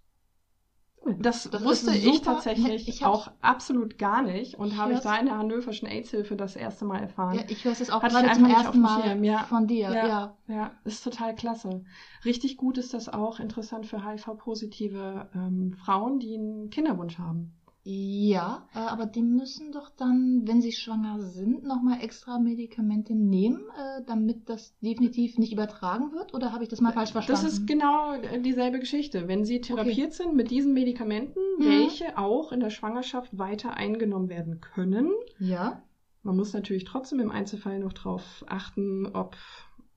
[1.18, 5.26] Das, Das wusste ich tatsächlich Ich auch absolut gar nicht und habe ich da in
[5.26, 7.36] der Hannoverschen AIDS-Hilfe das erste Mal erfahren.
[7.36, 9.44] Ja, ich höre es jetzt auch Hatte gerade zum ersten Mal ja.
[9.44, 9.90] von dir.
[9.90, 10.06] Ja.
[10.06, 10.36] Ja.
[10.48, 11.84] Ja, ist total klasse.
[12.24, 17.55] Richtig gut ist das auch interessant für HIV-positive ähm, Frauen, die einen Kinderwunsch haben.
[17.88, 23.61] Ja, äh, aber die müssen doch dann, wenn sie schwanger sind, nochmal extra Medikamente nehmen,
[23.79, 26.35] äh, damit das definitiv nicht übertragen wird?
[26.35, 27.44] Oder habe ich das mal falsch verstanden?
[27.44, 29.29] Das ist genau äh, dieselbe Geschichte.
[29.29, 31.64] Wenn sie therapiert sind mit diesen Medikamenten, Mhm.
[31.64, 35.83] welche auch in der Schwangerschaft weiter eingenommen werden können, Ja.
[36.25, 39.37] Man muss natürlich trotzdem im Einzelfall noch darauf achten, ob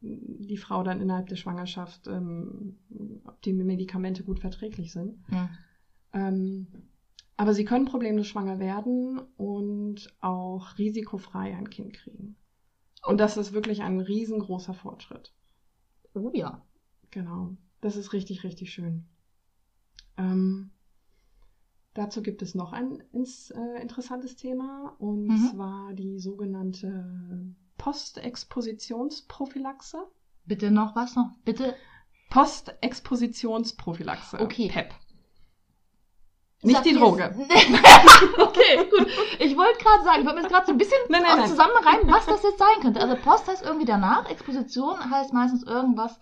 [0.02, 2.78] die Frau dann innerhalb der Schwangerschaft, ähm,
[3.26, 5.16] ob die Medikamente gut verträglich sind.
[5.30, 5.50] Hm.
[6.14, 6.68] Ähm,
[7.40, 12.36] aber sie können problemlos schwanger werden und auch risikofrei ein Kind kriegen.
[13.08, 15.34] Und das ist wirklich ein riesengroßer Fortschritt.
[16.14, 16.62] Oh ja.
[17.12, 17.56] Genau.
[17.80, 19.06] Das ist richtig, richtig schön.
[20.18, 20.72] Ähm,
[21.94, 25.50] dazu gibt es noch ein ins, äh, interessantes Thema und Mhm.
[25.50, 30.06] zwar die sogenannte Postexpositionsprophylaxe.
[30.44, 31.32] Bitte noch was noch?
[31.46, 31.74] Bitte.
[32.32, 34.42] Postexpositionsprophylaxe.
[34.42, 34.68] Okay.
[34.68, 34.94] PEP.
[36.62, 37.34] Nicht die Droge.
[38.38, 39.08] okay, gut.
[39.40, 41.48] Ich wollte gerade sagen, ich wollte mir jetzt gerade so ein bisschen Nein, nein, nein.
[41.50, 43.00] zusammenreimen, was das jetzt sein könnte.
[43.02, 46.20] Also Post heißt irgendwie danach, Exposition heißt meistens irgendwas,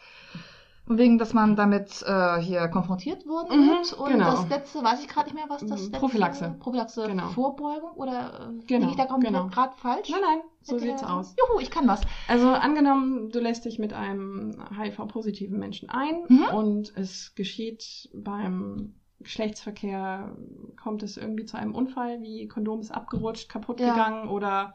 [0.89, 3.93] wegen, dass man damit äh, hier konfrontiert worden Mhm, wird.
[3.93, 4.31] Und genau.
[4.31, 6.55] das letzte weiß ich gerade nicht mehr, was das Mhm, letzte Prophylaxe.
[6.59, 7.27] Prophylaxe Genau.
[7.29, 9.47] Vorbeugung oder äh, Genau, liege ich da komplett genau.
[9.47, 10.09] gerade falsch?
[10.09, 11.35] Nein, nein, so Mit sieht's aus.
[11.37, 12.01] Juhu, ich kann was.
[12.27, 16.45] Also angenommen, du lässt dich mit einem HIV-positiven Menschen ein Mhm.
[16.53, 20.35] und es geschieht beim Geschlechtsverkehr,
[20.81, 23.93] kommt es irgendwie zu einem Unfall, wie Kondom ist abgerutscht, kaputt Ja.
[23.93, 24.73] gegangen oder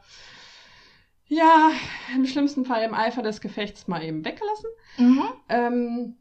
[1.25, 1.71] ja,
[2.15, 4.67] im schlimmsten Fall im Eifer des Gefechts mal eben weggelassen.
[4.97, 5.23] Mhm.
[5.49, 6.15] Ähm,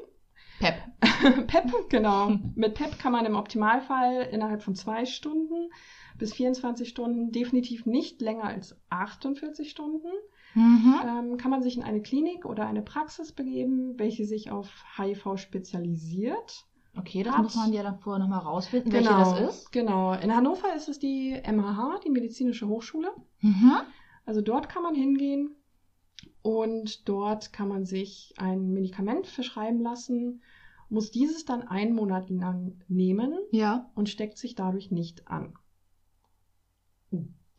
[0.61, 0.75] PEP.
[1.49, 2.31] PEP, genau.
[2.55, 5.71] Mit PEP kann man im Optimalfall innerhalb von zwei Stunden
[6.17, 10.09] bis 24 Stunden, definitiv nicht länger als 48 Stunden,
[10.55, 10.95] Mhm.
[11.05, 15.37] ähm, kann man sich in eine Klinik oder eine Praxis begeben, welche sich auf HIV
[15.37, 16.67] spezialisiert.
[16.97, 19.73] Okay, das Hat- muss man ja dann vorher nochmal rausfinden, welche das ist.
[19.73, 20.13] Genau.
[20.13, 23.09] In Hannover ist es die MHH, die Medizinische Hochschule.
[23.41, 23.73] Mhm.
[24.25, 25.57] Also dort kann man hingehen
[26.43, 30.43] und dort kann man sich ein Medikament verschreiben lassen,
[30.89, 33.91] muss dieses dann einen Monat lang nehmen Ja.
[33.95, 35.55] und steckt sich dadurch nicht an.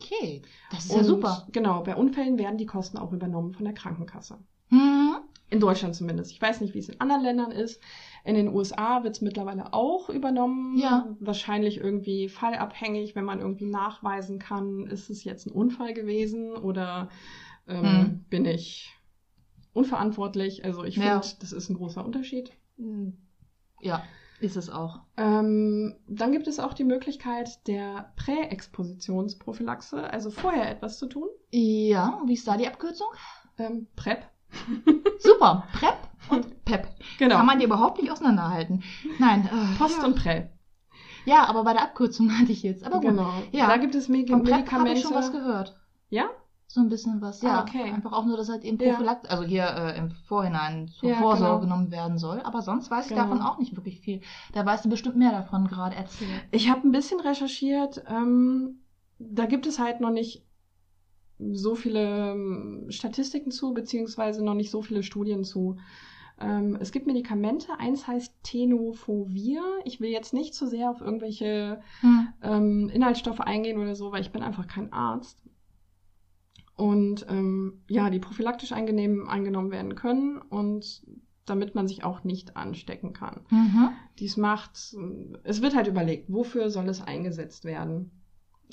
[0.06, 0.41] Okay,
[0.72, 1.48] das ist und ja super.
[1.52, 4.38] Genau, bei Unfällen werden die Kosten auch übernommen von der Krankenkasse.
[4.70, 5.15] Mhm.
[5.50, 6.32] In Deutschland zumindest.
[6.32, 7.80] Ich weiß nicht, wie es in anderen Ländern ist.
[8.24, 10.78] In den USA wird es mittlerweile auch übernommen.
[10.78, 11.15] Ja.
[11.20, 17.10] Wahrscheinlich irgendwie fallabhängig, wenn man irgendwie nachweisen kann, ist es jetzt ein Unfall gewesen oder
[17.68, 18.26] ähm, Hm.
[18.30, 18.91] bin ich
[19.74, 20.65] unverantwortlich.
[20.65, 21.22] Also ich Ja.
[21.22, 22.52] finde, das ist ein großer Unterschied.
[22.78, 23.13] Hm.
[23.82, 24.04] Ja,
[24.39, 25.02] ist es auch.
[25.17, 31.28] Ähm, dann gibt es auch die Möglichkeit der Präexpositionsprophylaxe, also vorher etwas zu tun.
[31.52, 33.08] Ja, wie ist da die Abkürzung?
[33.58, 34.24] Ähm, PrEP.
[35.19, 35.98] Super, PrEP
[36.30, 36.88] und PEP.
[37.19, 37.38] Genau.
[37.38, 38.84] Kann man die überhaupt nicht auseinanderhalten.
[39.19, 39.45] Nein.
[39.45, 40.06] Äh, Post ja.
[40.06, 40.50] und Prä.
[41.26, 42.86] Ja, aber bei der Abkürzung hatte ich jetzt.
[42.86, 43.10] Aber gut.
[43.10, 43.34] Genau.
[43.52, 43.67] Ja.
[43.67, 45.00] Da gibt es Medi Von PrEP habe Medikamente.
[45.00, 45.80] ich schon was gehört.
[46.10, 46.30] Ja?
[46.67, 47.60] So ein bisschen was, ja.
[47.60, 47.91] Ah, okay.
[47.93, 48.91] Einfach auch nur, dass halt eben Ja.
[48.93, 51.75] Prophylakt, also hier äh, im Vorhinein zur Ja, Vorsorge genau.
[51.75, 52.41] genommen werden soll.
[52.41, 53.23] Aber sonst weiß ich Genau.
[53.23, 54.21] davon auch nicht wirklich viel.
[54.54, 56.30] Da weißt du bestimmt mehr davon gerade erzählt.
[56.51, 58.04] Ich habe ein bisschen recherchiert.
[58.08, 58.80] Ähm,
[59.19, 60.43] da gibt es halt noch nicht
[61.38, 65.78] so viele ähm, Statistiken zu, beziehungsweise noch nicht so viele Studien zu.
[66.39, 67.67] Ähm, es gibt Medikamente.
[67.78, 69.62] Eins heißt Tenofovir.
[69.86, 72.28] Ich will jetzt nicht zu sehr auf irgendwelche Hm.
[72.41, 75.41] ähm, Inhaltsstoffe eingehen oder so, weil ich bin einfach kein Arzt.
[76.78, 81.04] Und ähm, ja, die prophylaktisch eingenehm, eingenommen werden können und
[81.46, 83.42] damit man sich auch nicht anstecken kann.
[83.50, 83.90] Mhm.
[84.20, 84.96] Dies macht,
[85.44, 88.12] es wird halt überlegt, wofür soll es eingesetzt werden.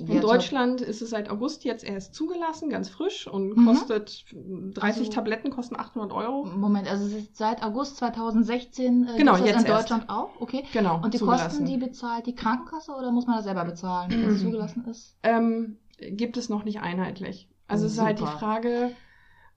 [0.01, 3.67] In Ja, Deutschland ist es seit August jetzt erst zugelassen, ganz frisch und Mhm.
[3.67, 6.47] kostet 30 Also- Tabletten kosten 800 Euro.
[6.47, 9.69] Moment, also es ist seit August 2016 äh, Genau, jetzt in erst.
[9.69, 10.65] Deutschland auch, okay.
[10.73, 10.97] Genau.
[11.03, 11.45] Und die zugelassen.
[11.49, 15.15] Kosten, die bezahlt die Krankenkasse oder muss man das selber bezahlen, wenn es zugelassen ist?
[15.23, 17.49] ähm, gibt es noch nicht einheitlich.
[17.73, 18.25] Also es ist halt die.
[18.25, 18.91] Frage,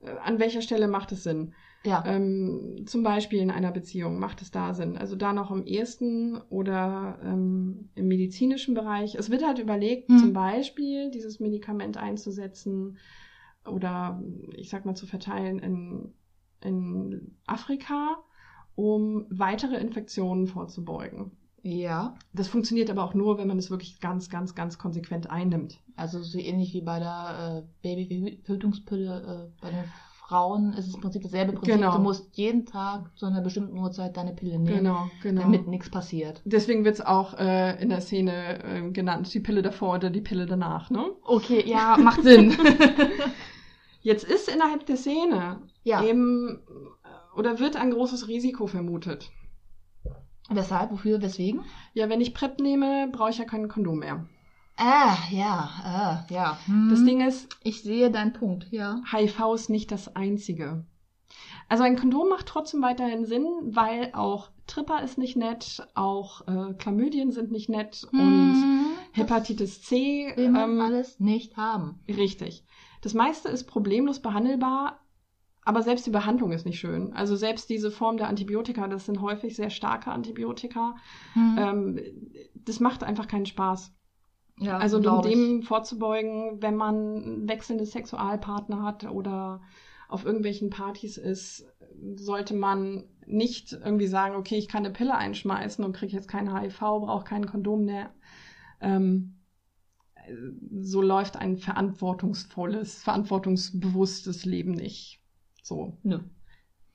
[0.01, 1.54] äh, an welcher Stelle macht es Sinn?
[1.84, 2.04] Ja.
[2.08, 4.97] Ähm, zum Beispiel in einer Beziehung macht es da Sinn.
[4.97, 9.13] Also da noch am ehesten oder ähm, im medizinischen Bereich.
[9.15, 10.17] Es wird halt überlegt, Hm.
[10.17, 12.97] zum Beispiel dieses Medikament einzusetzen
[13.65, 14.21] oder
[14.54, 16.13] ich sag mal zu verteilen in,
[16.62, 18.17] in Afrika,
[18.75, 21.32] um weitere Infektionen vorzubeugen.
[21.65, 22.13] Ja.
[22.32, 25.80] Das funktioniert aber auch nur, wenn man es wirklich ganz, ganz, ganz konsequent einnimmt.
[25.95, 29.84] Also so ähnlich wie bei der äh, Babyverhütungspille äh, bei den
[30.28, 31.75] Frauen ist es im Prinzip dasselbe Prinzip.
[31.75, 31.95] Genau.
[31.95, 35.41] Du musst jeden Tag zu einer bestimmten Uhrzeit deine Pille nehmen, Genau, genau.
[35.41, 36.41] damit nichts passiert.
[36.45, 40.21] Deswegen wird es auch äh, in der Szene äh, genannt, die Pille davor oder die
[40.21, 41.12] Pille danach, ne?
[41.23, 42.56] Okay, ja, macht Sinn.
[44.01, 46.04] Jetzt ist innerhalb der Szene ja.
[46.04, 46.60] eben
[47.36, 49.32] oder wird ein großes Risiko vermutet.
[50.49, 51.62] Weshalb, wofür, weswegen?
[51.93, 54.25] Ja, wenn ich PrEP nehme, brauche ich ja kein Kondom mehr.
[54.77, 56.58] Ah, ja, ah, ja.
[56.65, 56.89] Hm.
[56.89, 59.01] Das Ding ist, Ich sehe deinen Punkt, ja.
[59.12, 60.86] HIV ist nicht das einzige.
[61.69, 66.73] Also ein Kondom macht trotzdem weiterhin Sinn, weil auch Tripper ist nicht nett, auch äh,
[66.75, 70.31] Chlamydien sind nicht nett und Hm, Hepatitis C.
[70.36, 71.99] will man ähm, alles nicht haben.
[72.08, 72.65] Richtig.
[73.01, 74.99] Das meiste ist problemlos behandelbar,
[75.65, 77.12] aber selbst die Behandlung ist nicht schön.
[77.13, 80.95] Also selbst diese Form der Antibiotika, das sind häufig sehr starke Antibiotika,
[81.34, 81.56] Hm.
[81.58, 81.99] ähm,
[82.54, 83.93] das macht einfach keinen Spaß.
[84.60, 89.62] ja, Also um dem vorzubeugen, wenn man wechselnde Sexualpartner hat oder
[90.08, 91.65] auf irgendwelchen Partys ist,
[92.15, 96.56] sollte man nicht irgendwie sagen, okay, ich kann eine Pille einschmeißen und kriege jetzt kein
[96.56, 98.12] HIV, brauche kein Kondom mehr.
[98.82, 99.34] Ähm,
[100.82, 105.21] so läuft ein verantwortungsvolles, verantwortungsbewusstes Leben nicht.
[105.65, 105.97] So.
[106.04, 106.19] Nö.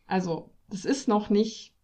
[0.06, 1.74] Also, das ist noch nicht.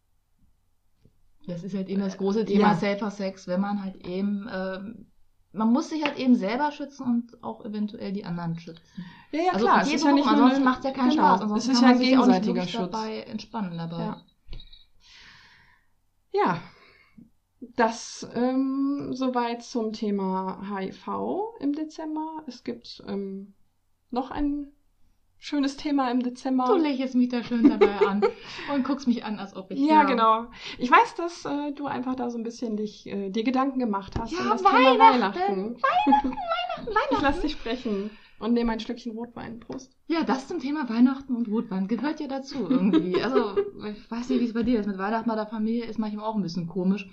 [1.48, 2.74] Das ist halt eben das große Thema Ja.
[2.76, 5.10] Safer Sex, wenn man halt eben, ähm,
[5.50, 8.82] man muss sich halt eben selber schützen und auch eventuell die anderen schützen.
[9.32, 9.82] Ja, ja, also klar.
[9.82, 11.40] es ist ja nicht ansonsten macht es ja keinen genau, Spaß.
[11.42, 12.92] Ansonsten Es ist ja man ein sich auch nicht gegenseitiger Schutz.
[12.92, 13.98] dabei entspannen dabei.
[13.98, 14.22] Ja.
[16.32, 16.60] Ja,
[17.74, 21.08] das ähm, soweit zum Thema HIV
[21.58, 22.44] im Dezember.
[22.46, 23.54] Es gibt ähm,
[24.10, 24.72] noch ein
[25.46, 26.64] schönes Thema im Dezember.
[26.66, 28.20] Du lächelst mich da schön dabei an
[28.74, 30.46] und guckst mich an, als ob ich ja, genau.
[30.78, 34.18] Ich weiß, dass äh, du einfach da so ein bisschen dich, äh, dir Gedanken gemacht
[34.18, 35.76] hast Ja, um das Weihnachten, Thema Weihnachten.
[35.76, 38.10] Weihnachten, Ich lass dich sprechen.
[38.38, 39.60] Und nehme ein Stückchen Rotwein.
[39.60, 39.96] Prost.
[40.08, 43.22] Ja, das zum Thema Weihnachten und Rotwein gehört ja dazu irgendwie.
[43.22, 43.56] Also,
[43.88, 44.86] ich weiß nicht, wie es bei dir ist.
[44.86, 47.08] Mit Weihnachten bei der Familie ist manchmal auch ein bisschen komisch.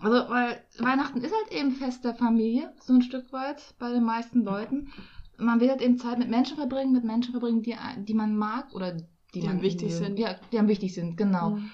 [0.00, 4.02] Also, weil Weihnachten ist halt eben Fest der Familie, so ein Stück weit bei den
[4.02, 4.90] meisten Leuten.
[5.38, 8.72] Man will halt eben Zeit mit Menschen verbringen, mit Menschen verbringen, die, die man mag
[8.74, 9.96] oder die, Die man einem wichtig will.
[9.96, 10.18] sind.
[10.18, 11.50] Ja, die einem wichtig sind, genau.
[11.50, 11.70] Mhm.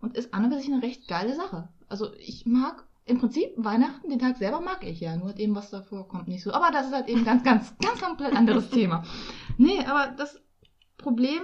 [0.00, 1.68] Und ist an und für sich eine recht geile Sache.
[1.88, 5.54] Also ich mag im Prinzip Weihnachten, den Tag selber mag ich ja, nur halt eben
[5.54, 6.52] was davor kommt nicht so.
[6.52, 9.04] Aber das ist halt eben ganz, ganz, ganz komplett anderes Thema.
[9.58, 10.40] Nee, aber das
[10.98, 11.42] Problem,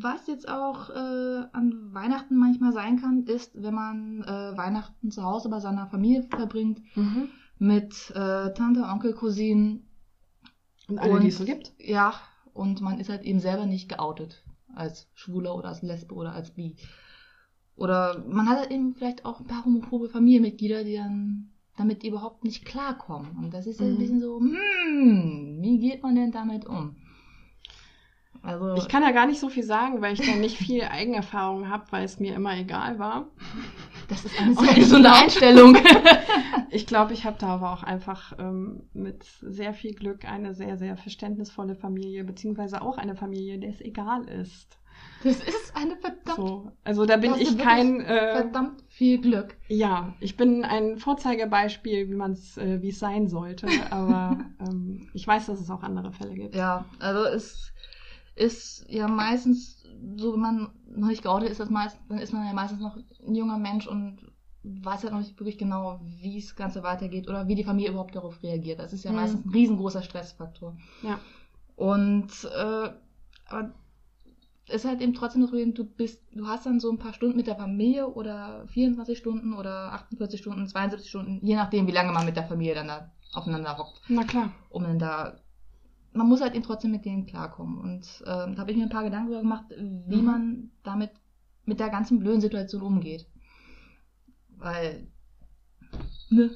[0.00, 5.22] was jetzt auch äh, an Weihnachten manchmal sein kann, ist, wenn man äh, Weihnachten zu
[5.22, 7.28] Hause bei seiner Familie verbringt, Mhm.
[7.58, 9.83] mit äh, Tante, Onkel, Cousinen,
[10.88, 11.72] Und alle, Und- die es so gibt.
[11.78, 12.14] ja,
[12.52, 14.42] und man ist halt eben selber nicht geoutet
[14.74, 16.76] als Schwuler oder als Lesbe oder als Bi.
[17.76, 22.44] Oder man hat halt eben vielleicht auch ein paar homophobe Familienmitglieder, die dann damit überhaupt
[22.44, 23.36] nicht klarkommen.
[23.36, 23.98] Und das ist ja ein Mhm.
[23.98, 26.94] bisschen so, hm, wie geht man denn damit um?
[28.42, 31.68] Also, Ich kann ja gar nicht so viel sagen, weil ich da nicht viel Eigenerfahrung
[31.68, 33.26] habe, weil es mir immer egal war.
[34.08, 35.76] Das ist eine sehr gesunde Einstellung.
[36.70, 40.76] Ich glaube, ich habe da aber auch einfach ähm, mit sehr viel Glück eine sehr,
[40.76, 44.76] sehr verständnisvolle Familie, beziehungsweise auch eine Familie, der es egal ist.
[45.22, 46.72] Das ist eine verdammt, So.
[46.82, 49.56] Also da bin ich kein, äh, verdammt viel Glück.
[49.68, 54.38] ja, ich bin ein Vorzeigebeispiel, wie man es, äh, wie es sein sollte, aber
[54.68, 56.56] ähm, ich weiß, dass es auch andere Fälle gibt.
[56.56, 57.72] Ja, also es
[58.36, 59.82] ist ja meistens
[60.16, 62.96] so, wenn man noch nicht geoutet ist, das meist, dann ist man ja meistens noch
[62.96, 64.18] ein junger Mensch und
[64.62, 68.16] weiß halt noch nicht wirklich genau, wie das Ganze weitergeht oder wie die Familie überhaupt
[68.16, 68.78] darauf reagiert.
[68.80, 69.16] Das ist ja Mhm.
[69.16, 70.76] meistens ein riesengroßer Stressfaktor.
[71.02, 71.20] Ja.
[71.76, 72.90] Und äh,
[73.46, 73.74] aber
[74.66, 77.12] es ist halt eben trotzdem das Problem, du bist, du hast dann so ein paar
[77.12, 81.92] Stunden mit der Familie oder 24 Stunden oder 48 Stunden, 72 Stunden, je nachdem, wie
[81.92, 84.50] lange man mit der Familie dann da aufeinander hockt Na klar.
[84.70, 85.40] um dann da.
[86.14, 87.78] Man muss halt eben trotzdem mit denen klarkommen.
[87.78, 89.66] Und ähm, da habe ich mir ein paar Gedanken darüber gemacht,
[90.08, 90.24] wie Mhm.
[90.24, 91.10] man damit
[91.64, 93.26] mit der ganzen blöden Situation umgeht.
[94.56, 95.08] Weil,
[96.30, 96.50] ne,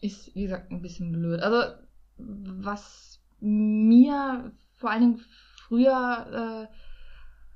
[0.00, 1.40] ist, wie gesagt, ein bisschen blöd.
[1.40, 1.74] Also,
[2.18, 5.20] was mir vor allen Dingen
[5.66, 6.74] früher, äh,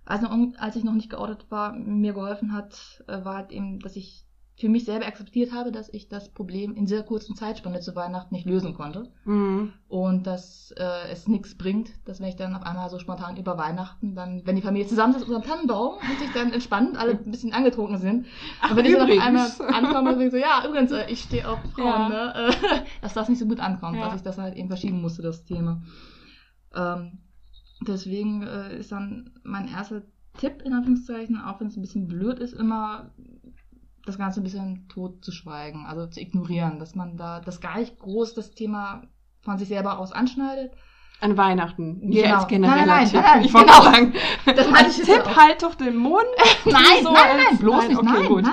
[0.04, 3.80] als, noch, als ich noch nicht geoutet war, mir geholfen hat, äh, war halt eben,
[3.80, 7.80] dass ich für mich selber akzeptiert habe, dass ich das Problem in sehr kurzen Zeitspanne
[7.80, 9.72] zu Weihnachten nicht lösen konnte Mhm.
[9.88, 13.56] und dass äh, es nichts bringt, dass wenn ich dann auf einmal so spontan über
[13.56, 17.54] Weihnachten dann, wenn die Familie zusammensitzt unter dem Tannenbaum sich dann entspannt alle ein bisschen
[17.54, 18.26] angetrunken sind,
[18.60, 21.20] Ach, und wenn ich dann auf einmal ankomme und denke so, ja, übrigens, äh, ich
[21.22, 22.08] stehe auf Frauen, Ja.
[22.10, 22.52] ne, äh,
[23.00, 24.04] dass das nicht so gut ankommt, Ja.
[24.04, 25.82] dass ich das halt eben verschieben musste, das Thema.
[26.74, 27.18] Ähm,
[27.86, 30.02] deswegen äh, ist dann mein erster
[30.38, 33.10] Tipp, in Anführungszeichen, auch wenn es ein bisschen blöd ist, immer
[34.04, 37.78] das Ganze ein bisschen tot zu schweigen, also zu ignorieren, dass man da das gar
[37.78, 39.02] nicht groß das Thema
[39.40, 40.72] von sich selber aus anschneidet.
[41.20, 42.00] An Weihnachten.
[42.00, 42.38] Nicht Genau.
[42.38, 43.14] als genereller Nein, nein, Tipp.
[43.20, 43.82] nein, nein, ich wollte genau.
[43.84, 45.36] sagen, Das ich Tipp auch.
[45.36, 46.24] halt doch den Mund.
[46.64, 47.98] Nein, so nein, nein, bloß nein, nicht.
[47.98, 48.42] okay, nein, gut.
[48.42, 48.52] nein,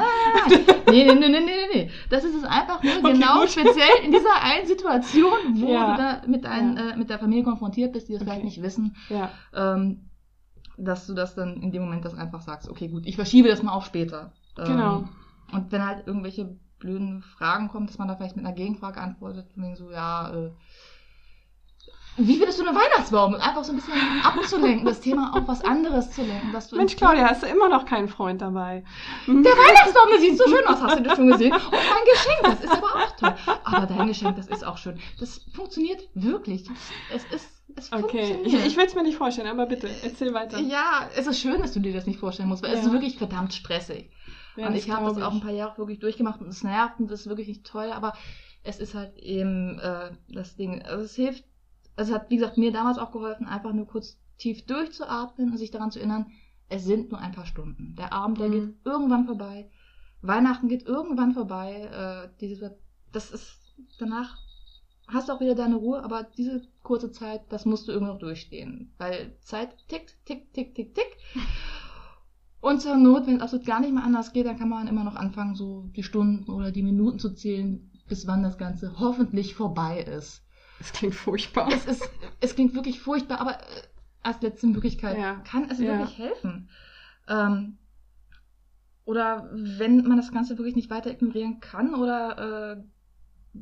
[0.50, 0.76] nein, nein.
[0.90, 1.90] Nee, nee, nee, nee, nee, nee.
[2.12, 3.50] Das ist es einfach nur Okay, genau gut.
[3.52, 5.92] speziell in dieser einen Situation, wo Ja.
[5.92, 6.90] du da mit, ein, Ja.
[6.92, 8.30] äh, mit der Familie konfrontiert bist, die das Okay.
[8.32, 9.30] vielleicht nicht wissen, Ja.
[9.56, 10.10] ähm,
[10.78, 13.62] dass du das dann in dem Moment das einfach sagst, okay, gut, ich verschiebe das
[13.64, 14.32] mal auf später.
[14.58, 15.10] Ähm, Genau.
[15.52, 19.52] Und wenn halt irgendwelche blöden Fragen kommen, dass man da vielleicht mit einer Gegenfrage antwortet,
[19.54, 20.52] von wegen so, ja, äh,
[22.18, 23.36] wie findest du einen Weihnachtsbaum?
[23.36, 26.52] Einfach so ein bisschen abzulenken, das Thema auf was anderes zu lenken.
[26.52, 28.84] Dass du Mensch, Claudia, hast du immer noch keinen Freund dabei?
[29.26, 29.42] Hm?
[29.42, 30.82] der Weihnachtsbaum, der sieht so schön aus.
[30.82, 31.54] Hast du das schon gesehen?
[31.54, 33.36] Und mein Geschenk, das ist aber auch toll.
[33.64, 35.00] Aber dein Geschenk, das ist auch schön.
[35.20, 36.70] Das funktioniert wirklich.
[37.14, 38.66] Es ist, es Okay, ich, funktioniert.
[38.68, 40.60] ich will es mir nicht vorstellen, aber bitte, erzähl weiter.
[40.60, 42.88] ja, es ist schön, dass du dir das nicht vorstellen musst, weil es Ja.
[42.88, 44.12] ist wirklich verdammt stressig.
[44.60, 47.10] Ja, und ich habe das auch ein paar Jahre wirklich durchgemacht und es nervt und
[47.10, 48.14] das ist wirklich nicht toll, aber
[48.64, 50.82] es ist halt eben äh, das Ding.
[50.84, 51.44] Also es hilft,
[51.96, 55.58] also es hat, wie gesagt, mir damals auch geholfen, einfach nur kurz tief durchzuatmen und
[55.58, 56.32] sich daran zu erinnern,
[56.70, 57.96] es sind nur ein paar Stunden.
[57.98, 58.52] Der Abend, der Mhm.
[58.52, 59.70] geht irgendwann vorbei.
[60.22, 61.90] Weihnachten geht irgendwann vorbei.
[61.92, 62.78] Äh, diese,
[63.12, 63.60] das ist
[63.98, 64.38] danach
[65.08, 68.20] hast du auch wieder deine Ruhe, aber diese kurze Zeit, das musst du irgendwie noch
[68.20, 68.94] durchstehen.
[68.98, 71.18] Weil Zeit tickt, tick, tick, tick, tick.
[72.62, 75.04] Und zur Not, wenn es absolut gar nicht mehr anders geht, dann kann man immer
[75.04, 79.56] noch anfangen, so die Stunden oder die Minuten zu zählen, bis wann das Ganze hoffentlich
[79.56, 80.44] vorbei ist.
[80.80, 81.70] Das klingt furchtbar.
[81.72, 82.10] Es, ist,
[82.42, 83.82] es klingt wirklich furchtbar, aber äh,
[84.24, 85.36] als letzte Möglichkeit Ja.
[85.46, 85.98] kann es Ja.
[86.00, 86.70] wirklich helfen.
[87.28, 87.78] Ähm,
[89.06, 93.60] oder wenn man das Ganze wirklich nicht weiter ignorieren kann oder äh,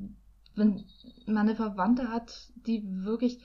[0.56, 0.84] wenn
[1.26, 3.40] man eine Verwandte hat, die wirklich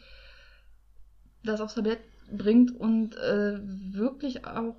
[1.45, 2.01] das aufs Tablett
[2.33, 4.77] bringt und äh, wirklich auch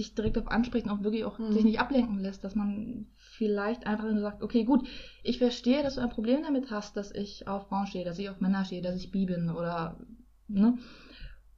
[0.00, 1.52] dich direkt auf anspricht und auch wirklich auch Mhm.
[1.52, 4.88] sich nicht ablenken lässt, dass man vielleicht einfach nur sagt, okay, gut,
[5.22, 8.28] ich verstehe, dass du ein Problem damit hast, dass ich auf Frauen stehe, dass ich
[8.30, 9.98] auf Männer stehe, dass ich bi bin oder
[10.48, 10.76] ne?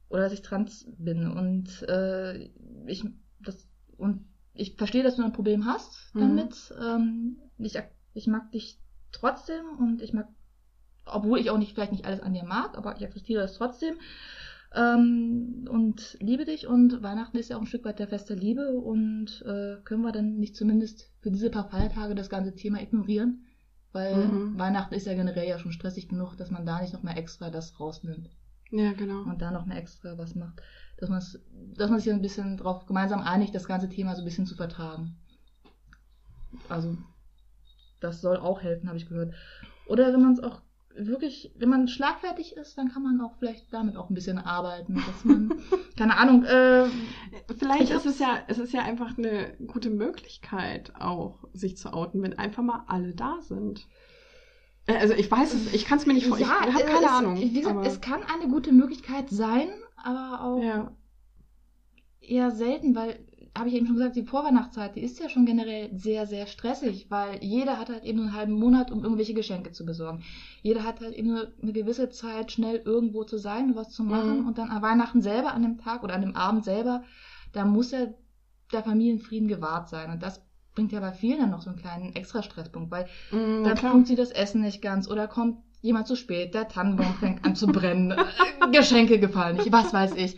[0.09, 2.49] Oder dass ich trans bin und äh,
[2.85, 3.03] ich
[3.39, 6.21] das und ich verstehe, dass du ein Problem hast Mhm.
[6.21, 6.73] damit.
[6.79, 7.79] Ähm, ich,
[8.13, 8.79] ich mag dich
[9.11, 10.27] trotzdem und ich mag,
[11.05, 13.95] obwohl ich auch nicht vielleicht nicht alles an dir mag, aber ich akzeptiere das trotzdem.
[14.75, 18.37] Ähm, und liebe dich und Weihnachten ist ja auch ein Stück weit der Fest der
[18.37, 22.81] Liebe und äh, können wir dann nicht zumindest für diese paar Feiertage das ganze Thema
[22.81, 23.45] ignorieren?
[23.91, 24.57] Weil Mhm.
[24.57, 27.51] Weihnachten ist ja generell ja schon stressig genug, dass man da nicht noch mehr extra
[27.51, 28.31] das rausnimmt
[28.71, 29.21] Ja, genau.
[29.29, 30.59] und da noch mehr extra was macht.
[30.97, 31.39] Dass, man's,
[31.75, 34.55] dass man sich ein bisschen drauf gemeinsam einigt, das ganze Thema so ein bisschen zu
[34.55, 35.15] vertragen.
[36.69, 36.97] Also,
[37.99, 39.35] das soll auch helfen, habe ich gehört.
[39.85, 40.62] Oder wenn man es auch
[40.95, 44.95] wirklich, wenn man schlagfertig ist, dann kann man auch vielleicht damit auch ein bisschen arbeiten,
[44.95, 45.53] dass man,
[45.97, 46.85] keine Ahnung, äh,
[47.57, 51.93] Vielleicht Ich ist es ja, es ist ja einfach eine gute Möglichkeit, auch sich zu
[51.93, 53.87] outen, wenn einfach mal alle da sind.
[54.85, 56.51] Äh, Also ich weiß es, ich kann es mir nicht vorstellen.
[56.67, 57.37] ich habe äh, keine es, Ahnung.
[57.39, 60.91] Wie gesagt, aber- es kann eine gute Möglichkeit sein, aber auch ja.
[62.21, 63.19] eher selten, weil,
[63.57, 67.05] habe ich eben schon gesagt, die Vorweihnachtszeit, die ist ja schon generell sehr, sehr stressig,
[67.09, 70.23] weil jeder hat halt eben nur einen halben Monat, um irgendwelche Geschenke zu besorgen.
[70.63, 74.03] Jeder hat halt eben nur eine gewisse Zeit, schnell irgendwo zu sein und was zu
[74.03, 74.47] machen Mhm.
[74.47, 77.03] und dann an Weihnachten selber, an dem Tag oder an dem Abend selber,
[77.51, 78.07] da muss ja
[78.71, 80.41] der Familienfrieden gewahrt sein und das
[80.73, 83.91] bringt ja bei vielen dann noch so einen kleinen extra Stresspunkt, weil na dann klar.
[83.91, 87.67] funktioniert das Essen nicht ganz oder kommt jemand zu spät, der Tannenbaum fängt an zu
[87.67, 88.15] brennen,
[88.71, 90.37] Geschenke gefallen nicht, was weiß ich.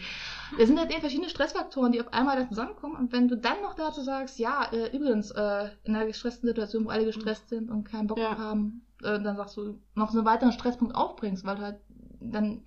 [0.60, 3.62] Es sind halt eben verschiedene Stressfaktoren, die auf einmal da zusammenkommen und wenn du dann
[3.62, 7.70] noch dazu sagst, ja, äh, übrigens, äh, in einer gestressten Situation, wo alle gestresst sind
[7.70, 8.38] und keinen Bock Ja.
[8.38, 11.80] haben, äh, dann sagst du, noch so einen weiteren Stresspunkt aufbringst, weil du halt
[12.20, 12.64] dann,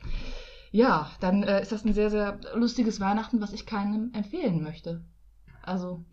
[0.70, 5.04] ja, dann äh, ist das ein sehr, sehr lustiges Weihnachten, was ich keinem empfehlen möchte.
[5.62, 6.04] Also,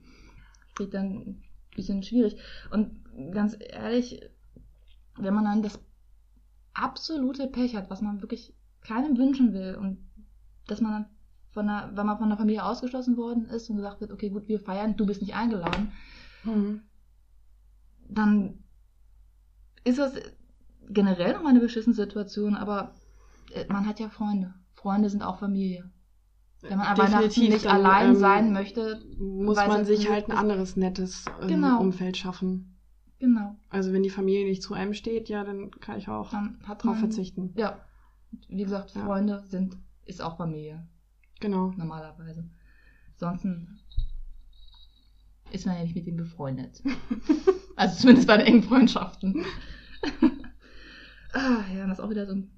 [0.78, 1.44] wird dann ein
[1.76, 2.38] bisschen schwierig.
[2.72, 4.22] Und ganz ehrlich,
[5.18, 5.80] wenn man dann das
[6.74, 9.98] absolute Pech hat, was man wirklich keinem wünschen will und
[10.68, 11.15] dass man dann
[11.56, 14.48] von der, wenn man von der Familie ausgeschlossen worden ist und gesagt wird, okay, gut,
[14.48, 15.92] wir feiern, du bist nicht eingeladen,
[16.44, 16.82] Mhm.
[18.08, 18.64] dann
[19.84, 20.14] ist das
[20.90, 22.94] generell nochmal eine beschissene Situation, aber
[23.54, 24.54] äh, man hat ja Freunde.
[24.74, 25.90] Freunde sind auch Familie.
[26.62, 30.32] Wenn man an Weihnachten nicht dann, allein ähm, sein möchte, muss man sich halt ein
[30.34, 31.80] ist- anderes nettes ähm, Genau.
[31.80, 32.78] Umfeld schaffen.
[33.20, 36.60] genau, Also wenn die Familie nicht zu einem steht, ja, dann kann ich auch dann
[36.68, 37.54] hat drauf man, verzichten.
[37.56, 37.80] Ja,
[38.50, 39.06] wie gesagt, Ja.
[39.06, 40.88] Freunde sind, ist auch Familie.
[41.40, 41.74] Genau.
[41.78, 42.50] normalerweise.
[43.14, 43.80] Ansonsten
[45.52, 46.82] ist man ja nicht mit ihm befreundet.
[47.76, 49.46] also zumindest bei den engen Freundschaften.
[51.34, 52.52] ah, ja, das ist auch wieder so ein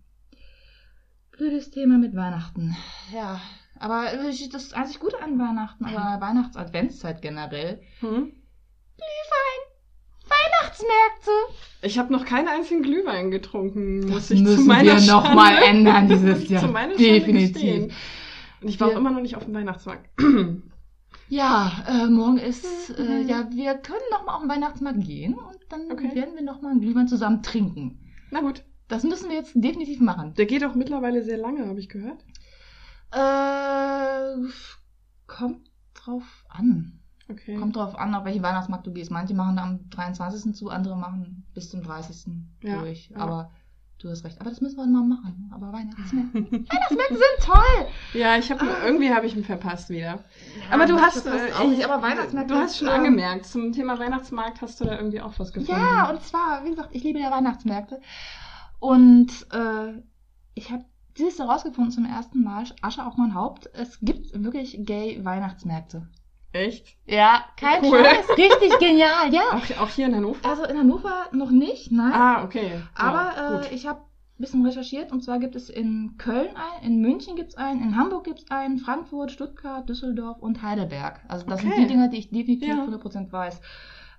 [1.31, 2.75] blödes Thema mit Weihnachten.
[3.13, 3.39] Ja,
[3.79, 7.81] aber das ist einzig Gute an Weihnachten, aber Weihnachts-Adventszeit generell.
[7.99, 8.33] Hm?
[10.29, 11.31] Weihnachtsmärkte!
[11.83, 15.57] Ich habe noch keinen einzigen Glühwein getrunken, muss Das ich zu müssen meiner wir nochmal
[15.63, 16.61] ändern dieses Jahr.
[16.61, 17.53] zu Definitiv.
[17.53, 17.91] gestehen.
[18.61, 20.09] Und ich war Wir- auch immer noch nicht auf dem Weihnachtsmarkt.
[21.29, 25.57] Ja, äh, morgen ist, äh, ja, wir können noch mal auf den Weihnachtsmarkt gehen und
[25.67, 26.15] dann Okay.
[26.15, 27.99] werden wir noch mal einen Glühwein zusammen trinken.
[28.31, 28.63] Na gut.
[28.87, 30.33] Das müssen wir jetzt definitiv machen.
[30.35, 32.23] Der geht auch mittlerweile sehr lange, habe ich gehört.
[33.11, 34.47] Äh,
[35.27, 36.99] kommt drauf an.
[37.29, 37.55] Okay.
[37.57, 39.11] Kommt drauf an, auf welchen Weihnachtsmarkt du gehst.
[39.11, 40.53] Manche machen am 23.
[40.55, 42.27] zu, andere machen bis zum 30.
[42.63, 43.09] Ja, durch.
[43.09, 43.17] ja.
[43.17, 43.51] Aber
[43.99, 44.39] du hast recht.
[44.39, 45.49] Aber das müssen wir mal machen.
[45.53, 46.51] Aber Weihnachtsmärkte.
[46.51, 47.87] Weihnachtsmärkte sind toll!
[48.13, 49.99] Ja, ich habe irgendwie habe ich ihn verpasst wieder.
[49.99, 50.19] Ja,
[50.71, 52.53] aber du hast äh, auch nicht, aber Weihnachtsmärkte.
[52.53, 55.79] Du hast schon angemerkt, zum Thema Weihnachtsmarkt hast du da irgendwie auch was gefunden.
[55.79, 58.01] Ja, und zwar, wie gesagt, ich liebe ja Weihnachtsmärkte.
[58.79, 60.01] Und äh,
[60.53, 60.85] ich habe
[61.17, 66.07] dieses Jahr rausgefunden zum ersten Mal, Asche auf mein Haupt, es gibt wirklich Gay-Weihnachtsmärkte.
[66.53, 66.95] Echt?
[67.05, 67.99] Ja, kein Cool.
[68.03, 68.29] Scheiß.
[68.37, 69.41] Richtig genial, ja.
[69.53, 70.47] Auch, auch hier in Hannover?
[70.49, 72.13] Also in Hannover noch nicht, nein.
[72.13, 72.71] Ah, okay.
[72.95, 76.83] Aber ja, äh, ich habe ein bisschen recherchiert und zwar gibt es in Köln einen,
[76.95, 81.21] in München gibt es einen, in Hamburg gibt es einen, Frankfurt, Stuttgart, Düsseldorf und Heidelberg.
[81.27, 81.69] Also das Okay.
[81.73, 82.83] sind die Dinge, die ich definitiv Ja.
[82.85, 83.61] 100% weiß.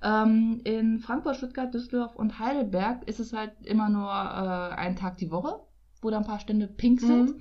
[0.02, 5.16] Ähm, in Frankfurt, Stuttgart, Düsseldorf und Heidelberg ist es halt immer nur äh, ein Tag
[5.18, 5.60] die Woche,
[6.02, 7.30] wo da ein paar Stände pink sind.
[7.36, 7.40] Mhm.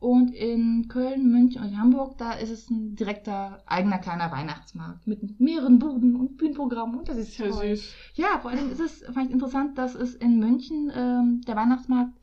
[0.00, 5.38] Und in Köln, München und Hamburg, da ist es ein direkter eigener kleiner Weihnachtsmarkt mit
[5.38, 7.76] mehreren Buden und Bühnenprogrammen und das ist ja toll.
[7.76, 7.92] süß.
[8.14, 12.18] Ja, vor allem ist es fand ich interessant, dass es in München ähm, der Weihnachtsmarkt,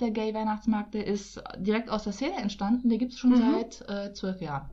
[0.00, 2.90] der Gay-Weihnachtsmarkt, der ist direkt aus der Szene entstanden.
[2.90, 3.36] Der gibt es schon Mhm.
[3.36, 4.68] seit äh, zwölf Jahren.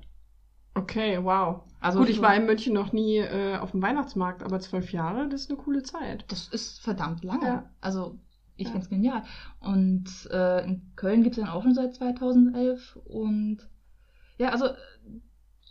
[0.75, 1.61] Okay, wow.
[1.79, 5.29] Also Gut, ich war in München noch nie äh, auf dem Weihnachtsmarkt, aber zwölf Jahre,
[5.29, 6.25] das ist eine coole Zeit.
[6.27, 7.45] Das ist verdammt lange.
[7.45, 7.69] Ja.
[7.79, 8.19] Also
[8.55, 8.71] ich Ja.
[8.71, 9.23] find's genial.
[9.59, 12.97] Und äh, in Köln gibt's den auch schon seit 2011.
[13.05, 13.57] Und
[14.37, 14.67] ja, also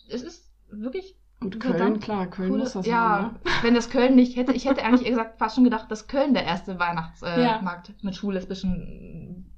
[0.08, 3.40] es ist wirklich Und Köln, klar, Köln coole, muss das ja, haben, ne?
[3.62, 6.44] wenn das Köln nicht hätte, ich hätte eigentlich gesagt fast schon gedacht, dass Köln der
[6.44, 7.98] erste Weihnachtsmarkt äh, Ja.
[8.02, 9.52] Mit schwul-lesbischen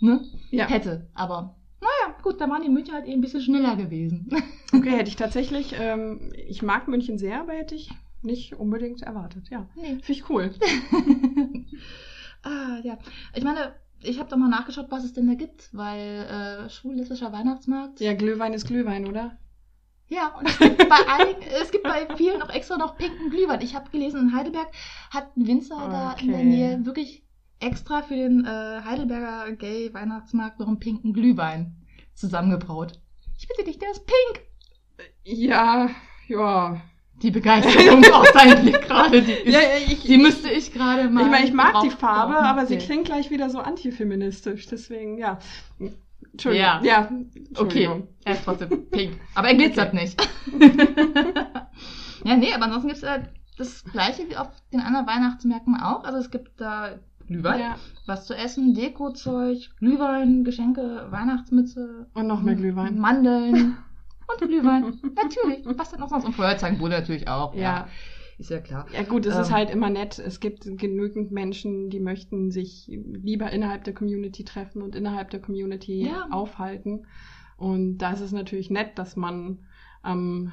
[0.00, 0.66] ne, Ja.
[0.66, 1.08] hätte.
[1.14, 4.30] Aber naja, gut, da waren die München halt eben ein bisschen schneller gewesen.
[4.72, 7.90] Okay, hätte ich tatsächlich, ähm, ich mag München sehr, aber hätte ich
[8.22, 9.66] nicht unbedingt erwartet, ja.
[9.74, 9.98] nee.
[10.00, 10.54] Finde ich cool.
[12.42, 12.98] ah, ja.
[13.34, 17.32] Ich meine, ich habe doch mal nachgeschaut, was es denn da gibt, weil äh, schwul-lesbischer
[17.32, 18.00] Weihnachtsmarkt.
[18.00, 19.36] Ja, Glühwein ist Glühwein, oder?
[20.08, 23.60] Ja, und es gibt bei einigen, es gibt bei vielen auch extra noch pinken Glühwein.
[23.60, 24.68] Ich habe gelesen, in Heidelberg
[25.10, 26.48] hat ein Winzer da in der Okay.
[26.48, 27.24] Nähe wirklich
[27.60, 31.76] extra für den äh, Heidelberger Gay Weihnachtsmarkt noch einen pinken Glühwein
[32.14, 32.98] zusammengebraut.
[33.38, 34.46] Ich bitte dich, der ist pink.
[35.24, 35.90] Ja,
[36.26, 36.80] ja.
[37.22, 41.24] Die Begeisterung auf deinem Blick gerade, die, ist, Ja, ich, die müsste ich gerade mal.
[41.24, 45.18] ich meine, ich mag die Farbe, drauf aber sie klingt gleich wieder so antifeministisch, deswegen,
[45.18, 45.38] ja.
[46.32, 46.66] Entschuldigung.
[46.66, 46.80] Ja.
[46.82, 48.08] ja Okay, Entschuldigung.
[48.24, 49.12] er ist trotzdem pink.
[49.34, 50.20] Aber er glitzert nicht.
[52.24, 53.20] ja, nee, aber ansonsten gibt es äh,
[53.58, 56.04] das gleiche wie auf den anderen Weihnachtsmärkten auch.
[56.04, 56.90] Also es gibt da
[57.26, 57.76] Glühwein, Ja.
[58.06, 62.98] was zu essen, Dekozeug, Glühwein, Geschenke, Weihnachtsmütze, Und noch mehr Glühwein.
[62.98, 63.76] Mandeln
[64.42, 64.82] und Glühwein.
[65.14, 65.64] natürlich.
[65.78, 66.24] Was denn noch sonst?
[66.24, 67.54] Und Feuerzangenbowle natürlich auch.
[67.54, 67.88] Ja.
[68.38, 68.86] Ist ja klar.
[68.94, 69.54] Ja gut, es ist Ähm.
[69.54, 70.18] halt immer nett.
[70.18, 75.40] Es gibt genügend Menschen, die möchten sich lieber innerhalb der Community treffen und innerhalb der
[75.40, 76.26] Community Ja.
[76.30, 77.04] aufhalten.
[77.58, 79.58] Und da ist es natürlich nett, dass man
[80.00, 80.52] am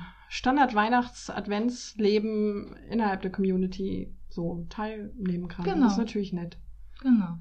[1.47, 5.63] Standard-Weihnachts-Adventsleben innerhalb der Community so teilnehmen kann.
[5.65, 5.83] Genau.
[5.83, 6.57] Das ist natürlich nett.
[7.01, 7.38] Genau.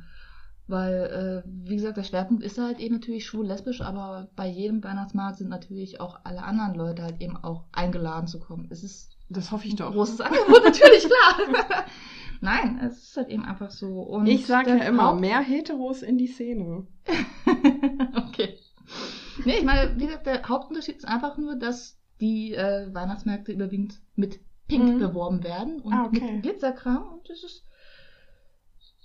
[0.69, 5.39] Weil, äh, wie gesagt, der Schwerpunkt ist halt eben natürlich schwul-lesbisch, aber bei jedem Weihnachtsmarkt
[5.39, 8.67] sind natürlich auch alle anderen Leute halt eben auch eingeladen zu kommen.
[8.71, 9.93] Es ist Das hoffe ich doch.
[9.93, 11.85] großes Angebot, natürlich, klar.
[12.41, 14.01] Nein, es ist halt eben einfach so.
[14.03, 16.87] Und Ich sage ja immer, Haupt- mehr Heteros in die Szene.
[18.29, 18.59] okay.
[19.45, 24.01] Nee, ich meine, wie gesagt, der Hauptunterschied ist einfach nur, dass die äh, Weihnachtsmärkte überwiegend
[24.17, 24.99] mit Pink Mhm.
[24.99, 26.33] beworben werden und Ah, okay.
[26.33, 27.13] mit Glitzerkram.
[27.13, 27.65] Und das ist,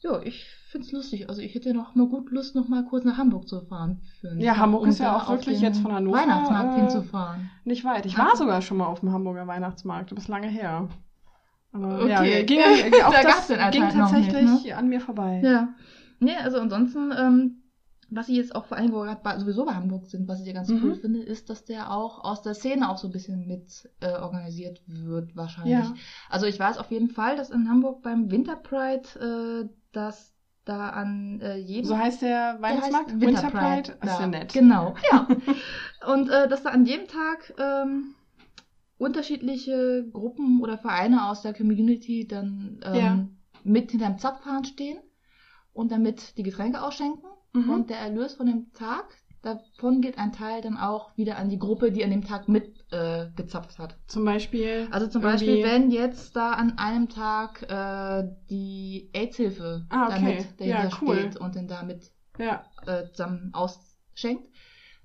[0.04, 1.30] ja, ich finde es lustig.
[1.30, 4.02] Also ich hätte noch mal gut Lust, noch mal kurz nach Hamburg zu fahren.
[4.38, 7.50] Ja, Hamburg ist ja da auch wirklich jetzt von Hannover, Weihnachtsmarkt äh, hinzufahren.
[7.64, 8.06] Nicht weit.
[8.06, 10.88] Ich war sogar schon mal auf dem Hamburger Weihnachtsmarkt, aber ist lange her.
[11.72, 12.46] Aber ja, Okay.
[12.46, 12.60] ging,
[12.92, 15.42] Da auch gab's das den ging noch nicht, tatsächlich an mir vorbei.
[15.44, 15.70] Ja.
[16.20, 17.58] Nee, also ansonsten, ähm,
[18.10, 20.48] was ich jetzt auch vor allem, wo wir gerade sowieso bei Hamburg sind, was ich
[20.48, 20.82] ja ganz Mhm.
[20.84, 24.18] cool finde, ist, dass der auch aus der Szene auch so ein bisschen mit äh,
[24.18, 25.74] organisiert wird, wahrscheinlich.
[25.74, 25.94] Ja.
[26.30, 30.34] Also ich weiß auf jeden Fall, dass in Hamburg beim Winter Pride, äh, dass
[30.66, 33.12] da an äh, jedem So heißt der der Weihnachtsmarkt?
[33.12, 33.98] heißt Winter Pride?
[34.02, 34.08] da.
[34.14, 34.54] Ist ja nett.
[34.54, 35.28] Genau, ja.
[36.14, 38.16] Und äh, dass da an jedem Tag ähm,
[38.98, 43.28] unterschiedliche Gruppen oder Vereine aus der Community dann ähm, Ja.
[43.64, 45.00] mit hinterm Zapfhahn stehen
[45.74, 47.24] und damit die Getränke ausschenken.
[47.54, 47.70] Mhm.
[47.70, 49.06] Und der Erlös von dem Tag,
[49.42, 52.86] davon geht ein Teil dann auch wieder an die Gruppe, die an dem Tag mit
[52.92, 53.98] äh, gezapft hat.
[54.08, 54.88] Zum Beispiel.
[54.92, 60.16] Also zum Beispiel, wenn jetzt da an einem Tag äh, die AIDS-Hilfe Ah, okay.
[60.22, 61.16] damit dahinter Ja, cool.
[61.16, 64.48] steht und dann damit Ja, äh, zusammen ausschenkt,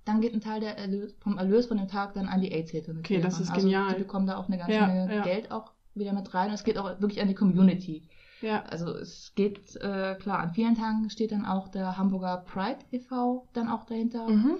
[0.04, 2.94] dann geht ein Teil der Erlös, vom Erlös von dem Tag dann an die AIDS-Hilfe.
[2.98, 3.94] Okay, das ist also genial.
[3.94, 5.22] Die bekommen da auch eine ganze Ja, Menge.
[5.22, 6.48] Geld auch wieder mit rein.
[6.48, 8.06] Und es geht auch wirklich an die Community.
[8.40, 8.62] Ja.
[8.64, 13.48] Also es geht, äh, klar, an vielen Tagen steht dann auch der Hamburger Pride e.V.
[13.52, 14.56] dann auch dahinter Mhm.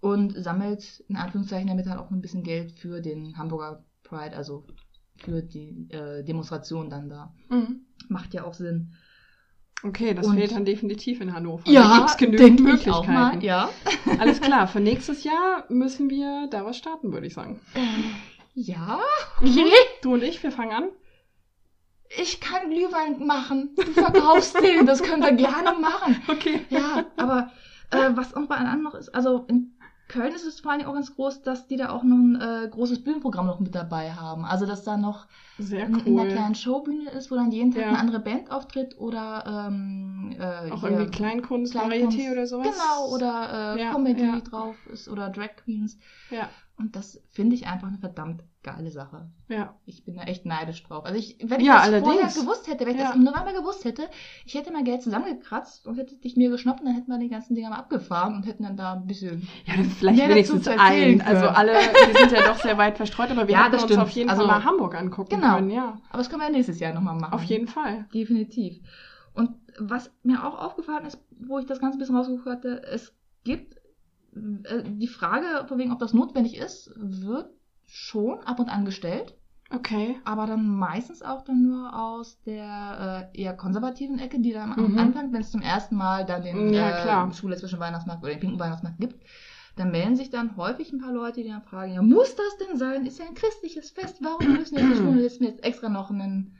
[0.00, 4.64] und sammelt in Anführungszeichen damit dann auch ein bisschen Geld für den Hamburger Pride, also
[5.16, 7.34] für die äh, Demonstration dann da.
[7.48, 7.80] Mhm.
[8.08, 8.94] Macht ja auch Sinn.
[9.84, 11.62] Okay, das Und- fehlt dann definitiv in Hannover.
[11.72, 13.12] da gibt's genügend Möglichkeiten.
[13.12, 13.68] mal, ja.
[14.18, 17.60] Alles klar, für nächstes Jahr müssen wir da was starten, würde ich sagen.
[18.54, 18.98] Ja,
[19.40, 19.48] Mhm.
[19.48, 19.70] okay.
[20.02, 20.88] Du und ich, wir fangen an.
[22.16, 23.74] Ich kann Glühwein machen.
[23.76, 26.16] Du verkaufst den, das können wir gerne machen.
[26.28, 26.60] Okay.
[26.70, 27.50] Ja, aber
[27.90, 29.74] äh, was auch bei anderen noch ist, also in
[30.08, 32.68] Köln ist es vor allem auch ganz groß, dass die da auch noch ein äh,
[32.70, 34.46] großes Bühnenprogramm noch mit dabei haben.
[34.46, 35.26] Also dass da noch
[35.58, 36.32] Sehr in, in der cool.
[36.32, 37.88] kleinen Showbühne ist, wo dann jeden Tag Ja.
[37.88, 42.16] eine andere Band auftritt oder ähm, äh, Auch irgendwie Kleinkunst, Kleinkunst.
[42.18, 42.68] Varieté oder sowas.
[42.70, 44.40] Genau, oder äh, Ja, Comedy ja.
[44.40, 45.98] drauf ist oder Drag Queens.
[46.30, 46.48] Ja,
[46.78, 48.42] Und das finde ich einfach eine verdammt
[48.74, 49.30] geile Sache.
[49.48, 49.74] ja.
[49.86, 51.04] Ich bin da echt neidisch drauf.
[51.04, 52.12] Also ich, wenn ich Ja, das allerdings.
[52.14, 53.08] vorher gewusst hätte, wenn ich Ja.
[53.08, 54.02] das im November gewusst hätte,
[54.44, 57.28] ich hätte mein Geld zusammengekratzt und hätte dich mir geschnappt und dann hätten wir die
[57.28, 59.48] ganzen Dinger mal abgefahren und hätten dann da ein bisschen.
[59.66, 61.26] Ja, vielleicht Mehr wenigstens dazu zu erzählen ein.
[61.26, 63.90] Also alle, wir sind ja doch sehr weit verstreut, aber wir Ja, hätten das uns
[63.92, 64.02] stimmt.
[64.04, 65.54] auf jeden Also- Fall mal Hamburg angucken Genau.
[65.56, 65.70] können.
[65.70, 67.32] Ja, Aber das können wir ja nächstes Jahr nochmal machen.
[67.34, 68.06] auf jeden Fall.
[68.14, 68.78] Definitiv.
[69.34, 73.14] Und was mir auch aufgefallen ist, wo ich das Ganze ein bisschen rausgeguckt hatte, es
[73.44, 73.76] gibt
[74.64, 77.50] äh, die Frage, von wegen, ob das notwendig ist, wird
[77.88, 79.34] schon ab und an gestellt.
[79.70, 80.16] Okay.
[80.24, 84.92] aber dann meistens auch dann nur aus der äh, eher konservativen Ecke, die dann am
[84.92, 84.98] Mhm.
[84.98, 88.58] Anfang, wenn es zum ersten Mal dann den Ja, äh, schwul-lesbischen Weihnachtsmarkt oder den pinken
[88.58, 89.22] Weihnachtsmarkt gibt,
[89.76, 92.78] dann melden sich dann häufig ein paar Leute, die dann fragen, ja, muss das denn
[92.78, 93.04] sein?
[93.04, 96.56] Ist ja ein christliches Fest, warum müssen jetzt die Schwulen jetzt, jetzt extra noch einen,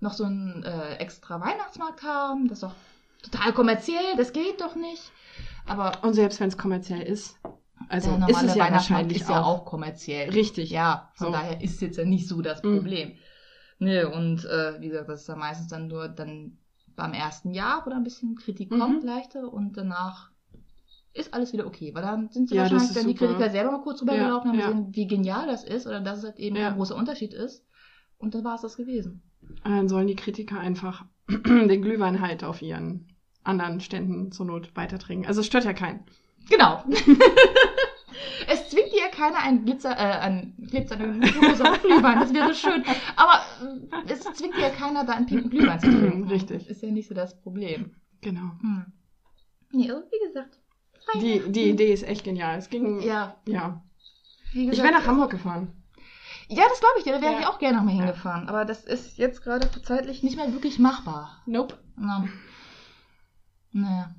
[0.00, 2.48] noch so einen äh, extra Weihnachtsmarkt haben?
[2.48, 2.74] Das ist doch
[3.22, 5.10] total kommerziell, das geht doch nicht.
[5.66, 7.38] Aber Und selbst wenn es kommerziell ist,
[7.88, 9.60] also der ist normale es ja Weihnachtsmarkt wahrscheinlich ist ja auch.
[9.60, 10.30] auch kommerziell.
[10.30, 10.70] Richtig.
[10.70, 11.32] Ja, von So.
[11.32, 12.76] daher ist jetzt ja nicht so das Mhm.
[12.76, 13.12] Problem.
[13.78, 16.58] Nee, und äh, wie gesagt, das ist dann meistens dann nur dann
[16.94, 18.78] beim ersten Jahr, wo da ein bisschen Kritik Mhm.
[18.78, 20.30] kommt, leichte, und danach
[21.14, 21.94] ist alles wieder okay.
[21.94, 23.26] Weil dann sind sie Ja, wahrscheinlich ist dann die super.
[23.26, 24.66] Kritiker selber mal kurz drüber Ja, und haben ja.
[24.70, 26.68] gesehen, wie genial das ist oder dass es halt eben Ja.
[26.68, 27.64] ein großer Unterschied ist.
[28.18, 29.22] Und dann war es das gewesen.
[29.64, 33.08] Dann sollen die Kritiker einfach den Glühwein halt auf ihren
[33.42, 35.26] anderen Ständen zur Not weitertrinken.
[35.26, 36.04] Also es stört ja keinen.
[36.48, 36.82] Genau.
[38.48, 42.84] es zwingt dir ja keiner einen Glitzer, äh, einen glitzernden rosa Glühwein, das wäre schön.
[43.16, 43.44] Aber
[44.08, 46.28] es zwingt dir ja keiner, da einen pinken Glühwein zu trinken.
[46.28, 46.68] Richtig.
[46.68, 47.94] Ist ja nicht so das Problem.
[48.20, 48.52] Genau.
[48.60, 48.86] Hm.
[49.74, 50.58] Also wie gesagt.
[51.20, 52.58] Die, die Idee ist echt genial.
[52.58, 53.00] Es ging.
[53.00, 53.36] Ja.
[53.48, 53.82] Ja,
[54.52, 54.88] wie Ich gesagt.
[54.88, 55.72] wäre nach Hamburg gefahren.
[56.48, 57.40] Ja, das glaube ich dir, da wäre Ja.
[57.40, 57.98] ich auch gerne noch mal Ja.
[58.04, 58.48] hingefahren.
[58.48, 61.42] Aber das ist jetzt gerade zeitlich nicht mehr wirklich machbar.
[61.46, 61.78] Nope.
[61.96, 62.28] Na.
[63.72, 64.14] Naja,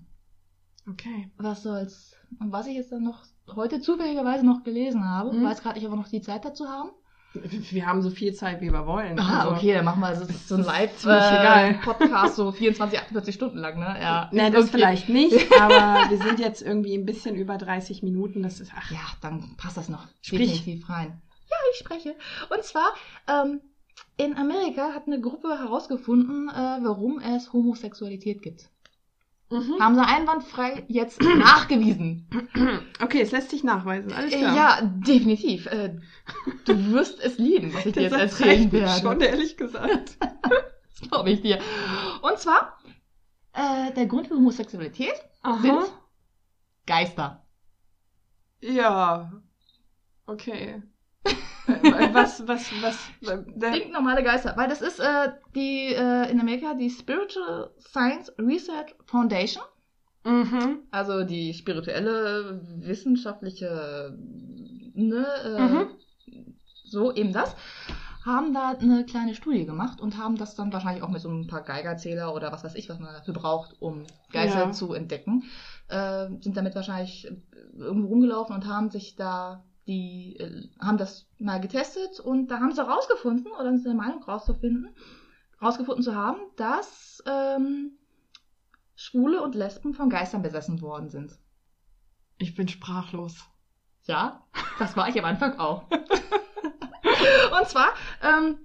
[0.90, 1.32] Okay.
[1.38, 2.16] was soll's.
[2.40, 3.24] Und was ich jetzt dann noch
[3.56, 5.44] heute zufälligerweise noch gelesen habe, Mhm.
[5.46, 6.90] weiß gerade nicht, ob wir noch die Zeit dazu haben.
[7.72, 9.18] Wir haben so viel Zeit, wie wir wollen.
[9.20, 11.72] Ah, Also- okay, dann machen wir also so ein ist ziemlich egal.
[11.74, 13.98] Live-Podcast, so 24, 48 Stunden lang, ne?
[14.00, 14.30] Ja.
[14.32, 14.72] Nein, das Okay.
[14.74, 18.44] vielleicht nicht, aber wir sind jetzt irgendwie ein bisschen über 30 Minuten.
[18.44, 20.52] Das ist, ach, Ja, dann passt das noch Sprich.
[20.52, 21.22] definitiv rein.
[21.50, 22.16] Ja, ich spreche.
[22.56, 22.86] Und zwar,
[23.28, 23.62] ähm,
[24.18, 28.70] in Amerika hat eine Gruppe herausgefunden, äh, warum es Homosexualität gibt.
[29.54, 29.80] Mhm.
[29.80, 32.28] Haben sie einwandfrei jetzt nachgewiesen.
[33.00, 34.12] Okay, es lässt sich nachweisen.
[34.12, 34.56] Alles klar.
[34.56, 35.68] ja, definitiv.
[35.68, 36.00] Äh,
[36.66, 39.00] du wirst es lieben, was ich dir jetzt erzählen werde.
[39.02, 40.18] schon, ehrlich gesagt.
[41.00, 41.60] Das glaube ich dir.
[42.22, 42.78] Und zwar,
[43.54, 45.16] äh, der Grund für Homosexualität
[45.62, 45.92] sind
[46.86, 47.46] Geister.
[48.62, 49.34] Ja.
[50.26, 50.82] Okay.
[51.68, 54.54] Äh, was, was, was, äh, der, Stinknormale Geister.
[54.58, 59.64] Weil das ist äh, die äh, in Amerika die Spiritual Science Research Foundation.
[60.26, 60.80] mhm.
[60.92, 64.18] Also die spirituelle, wissenschaftliche,
[64.94, 65.88] ne, äh, Mhm.
[66.86, 67.56] so eben das,
[68.26, 71.48] haben da eine kleine Studie gemacht und haben das dann wahrscheinlich auch mit so ein
[71.48, 74.72] paar Geigerzähler oder was weiß ich, was man dafür braucht, um Geister Ja.
[74.72, 75.44] zu entdecken,
[75.90, 77.28] äh, sind damit wahrscheinlich
[77.78, 82.74] irgendwo rumgelaufen und haben sich da die, äh, haben das mal getestet und da haben
[82.74, 84.96] sie rausgefunden, oder sind der Meinung rauszufinden,
[85.62, 87.98] rausgefunden zu haben, dass ähm,
[88.96, 91.38] Schwule und Lesben von Geistern besessen worden sind.
[92.38, 93.44] Ich bin sprachlos.
[94.06, 94.46] Ja,
[94.80, 95.90] das war ich am Anfang auch.
[97.60, 98.58] Und zwar, ähm,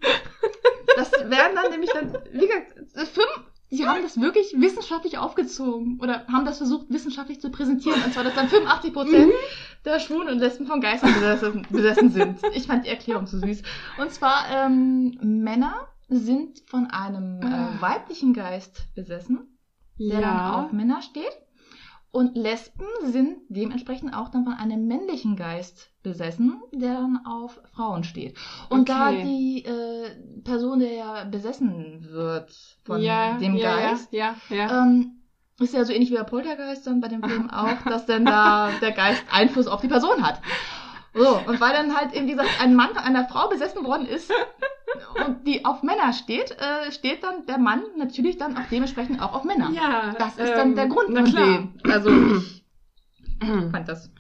[0.97, 2.75] das werden dann nämlich dann, wie gesagt,
[3.09, 8.03] fünf, die haben das wirklich wissenschaftlich aufgezogen oder haben das versucht wissenschaftlich zu präsentieren.
[8.03, 9.33] Und zwar, dass dann 85 Prozent
[9.85, 12.41] der Schwulen und Lesben von Geistern besessen, besessen sind.
[12.55, 13.63] Ich fand die Erklärung so süß.
[14.01, 17.71] Und zwar, ähm, Männer sind von einem Ah.
[17.77, 19.55] äh, weiblichen Geist besessen
[19.99, 21.37] der dann auf Männer steht.
[22.11, 28.03] Und Lesben sind dementsprechend auch dann von einem männlichen Geist besessen, der dann auf Frauen
[28.03, 28.37] steht.
[28.71, 29.23] Und da Okay.
[29.25, 32.51] die äh, Person, der ja besessen wird
[32.85, 34.35] von ja, dem ja, Geist, ja.
[34.51, 35.21] ähm,
[35.61, 38.71] ist ja so ähnlich wie der Poltergeist dann bei dem Film auch, dass dann da
[38.81, 40.41] der Geist Einfluss auf die Person hat.
[41.15, 44.07] So, und weil dann halt eben, wie gesagt, ein Mann von einer Frau besessen worden
[44.07, 44.31] ist
[45.25, 49.33] und die auf Männer steht, äh, steht dann der Mann natürlich dann auch dementsprechend auch
[49.35, 49.71] auf Männer.
[49.73, 51.45] ja, Das ist dann der Grund na klar.
[51.47, 51.75] dem.
[51.91, 52.63] Also ich
[53.73, 54.11] fand das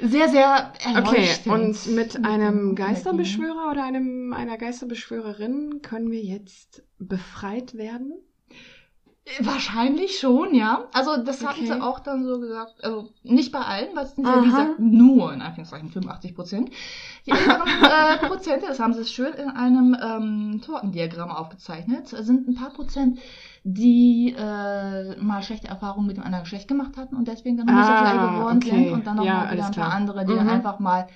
[0.00, 1.46] sehr, sehr Okay, erleuchtend.
[1.54, 2.74] und mit einem.
[2.74, 8.12] Geisterbeschwörer oder einem, einer Geisterbeschwörerin können wir jetzt befreit werden?
[9.40, 10.88] Wahrscheinlich schon, ja.
[10.92, 11.66] Also das hatten Okay.
[11.66, 12.82] sie auch dann so gesagt.
[12.82, 16.70] Also nicht bei allen, weil es sind ja wie gesagt nur in Anführungszeichen 85 Prozent.
[17.26, 22.56] Die anderen äh, Prozente, das haben sie schön in einem ähm, Tortendiagramm aufgezeichnet, sind ein
[22.56, 23.20] paar Prozent,
[23.62, 28.18] die äh, mal schlechte Erfahrungen mit dem anderen Geschlecht gemacht hatten und deswegen dann homosexuell
[28.18, 28.70] Ah, geworden okay.
[28.70, 29.94] sind und dann noch Ja, mal wieder ein paar klar.
[29.94, 30.52] andere, die dann Mhm.
[30.52, 31.06] einfach mal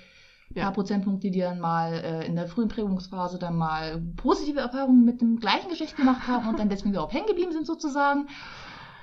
[0.57, 0.65] Ja.
[0.65, 5.21] paar Prozentpunkte, die dann mal äh, in der frühen Prägungsphase dann mal positive Erfahrungen mit
[5.21, 8.29] dem gleichen Geschlecht gemacht haben und dann deswegen darauf hängen geblieben sind sozusagen.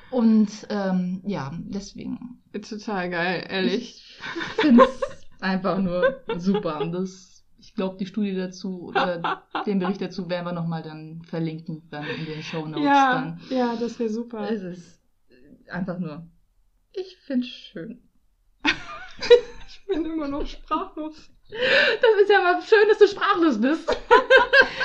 [0.10, 4.20] Und ähm, ja, deswegen Total geil, ehrlich.
[4.58, 6.80] finde ich einfach nur super.
[6.82, 11.24] Und das, ich glaube, die Studie dazu oder den Bericht dazu werden wir nochmal dann
[11.24, 13.42] verlinken, dann in den Show Notes Ja, dann.
[13.50, 14.50] ja, das wäre super.
[14.52, 15.02] Es ist
[15.70, 16.28] einfach nur,
[16.92, 18.02] ich finde es schön.
[19.68, 21.30] Ich bin immer noch sprachlos.
[22.02, 23.96] Das ist ja mal schön, dass du sprachlos bist.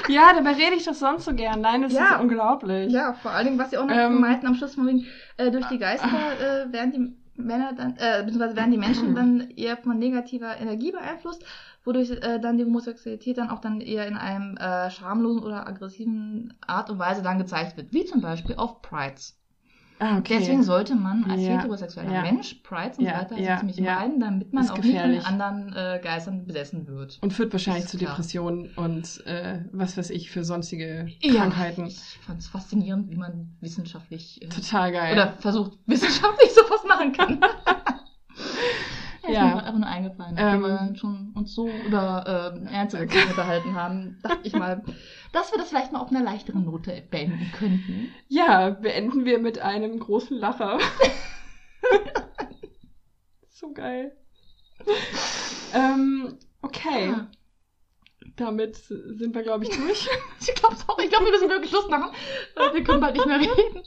[0.09, 1.61] Ja, dabei rede ich doch sonst so gern.
[1.61, 2.15] Nein, das Ja.
[2.15, 2.91] ist unglaublich.
[2.91, 5.05] Ja, vor allen Dingen, was sie auch noch Ähm, meinten am Schluss von wegen,
[5.37, 9.51] äh, durch die Geister äh, werden die Männer dann, äh, beziehungsweise werden die Menschen dann
[9.51, 11.45] eher von negativer Energie beeinflusst,
[11.85, 16.55] wodurch äh, dann die Homosexualität dann auch dann eher in einem äh, schamlosen oder aggressiven
[16.67, 19.38] Art und Weise dann gezeigt wird, wie zum Beispiel auf Prides.
[20.01, 20.39] Ah, okay.
[20.39, 22.23] Deswegen sollte man als Ja, heterosexueller ja.
[22.23, 23.97] Mensch Prides und so weiter ja, ziemlich ja.
[23.97, 25.23] meiden, damit man Ist auch nicht gefährlich.
[25.25, 27.19] von anderen äh, Geistern besessen wird.
[27.21, 28.11] Und führt wahrscheinlich zu klar.
[28.11, 31.87] Depressionen und äh, was weiß ich für sonstige Krankheiten.
[31.87, 35.13] Ich fand es faszinierend, wie man wissenschaftlich äh, Total geil.
[35.15, 37.41] oder versucht, wissenschaftlich sowas machen kann.
[39.29, 39.45] ja, ist Ja.
[39.45, 40.45] mir gerade einfach nur eingefallen, Ähm.
[40.45, 44.83] nachdem wir dann schon uns so über ähm, ernste Dinge unterhalten haben, dachte ich mal,
[45.33, 48.13] dass wir das vielleicht mal auf einer leichteren Note beenden könnten.
[48.29, 50.79] Ja, beenden wir mit einem großen Lacher.
[53.51, 54.13] so geil.
[55.75, 57.09] ähm, okay.
[57.11, 57.27] Ja.
[58.37, 60.09] Damit sind wir, glaube ich, durch.
[60.41, 60.99] Ich glaube auch.
[61.01, 62.11] Ich glaube, wir müssen wirklich Schluss machen.
[62.73, 63.83] Wir können bald nicht mehr reden.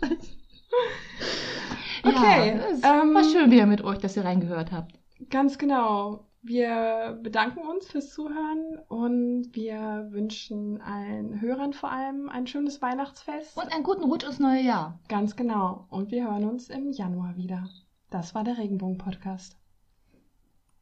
[2.04, 5.00] Okay, Ja, es ähm, war schön wieder mit euch, dass ihr reingehört habt.
[5.30, 6.28] Ganz genau.
[6.44, 13.56] Wir bedanken uns fürs Zuhören und wir wünschen allen Hörern vor allem ein schönes Weihnachtsfest.
[13.56, 15.00] Und einen guten Rutsch ins neue Jahr.
[15.08, 15.86] Ganz genau.
[15.90, 17.70] Und wir hören uns im Januar wieder.
[18.10, 19.61] Das war der Regenbogen-Podcast.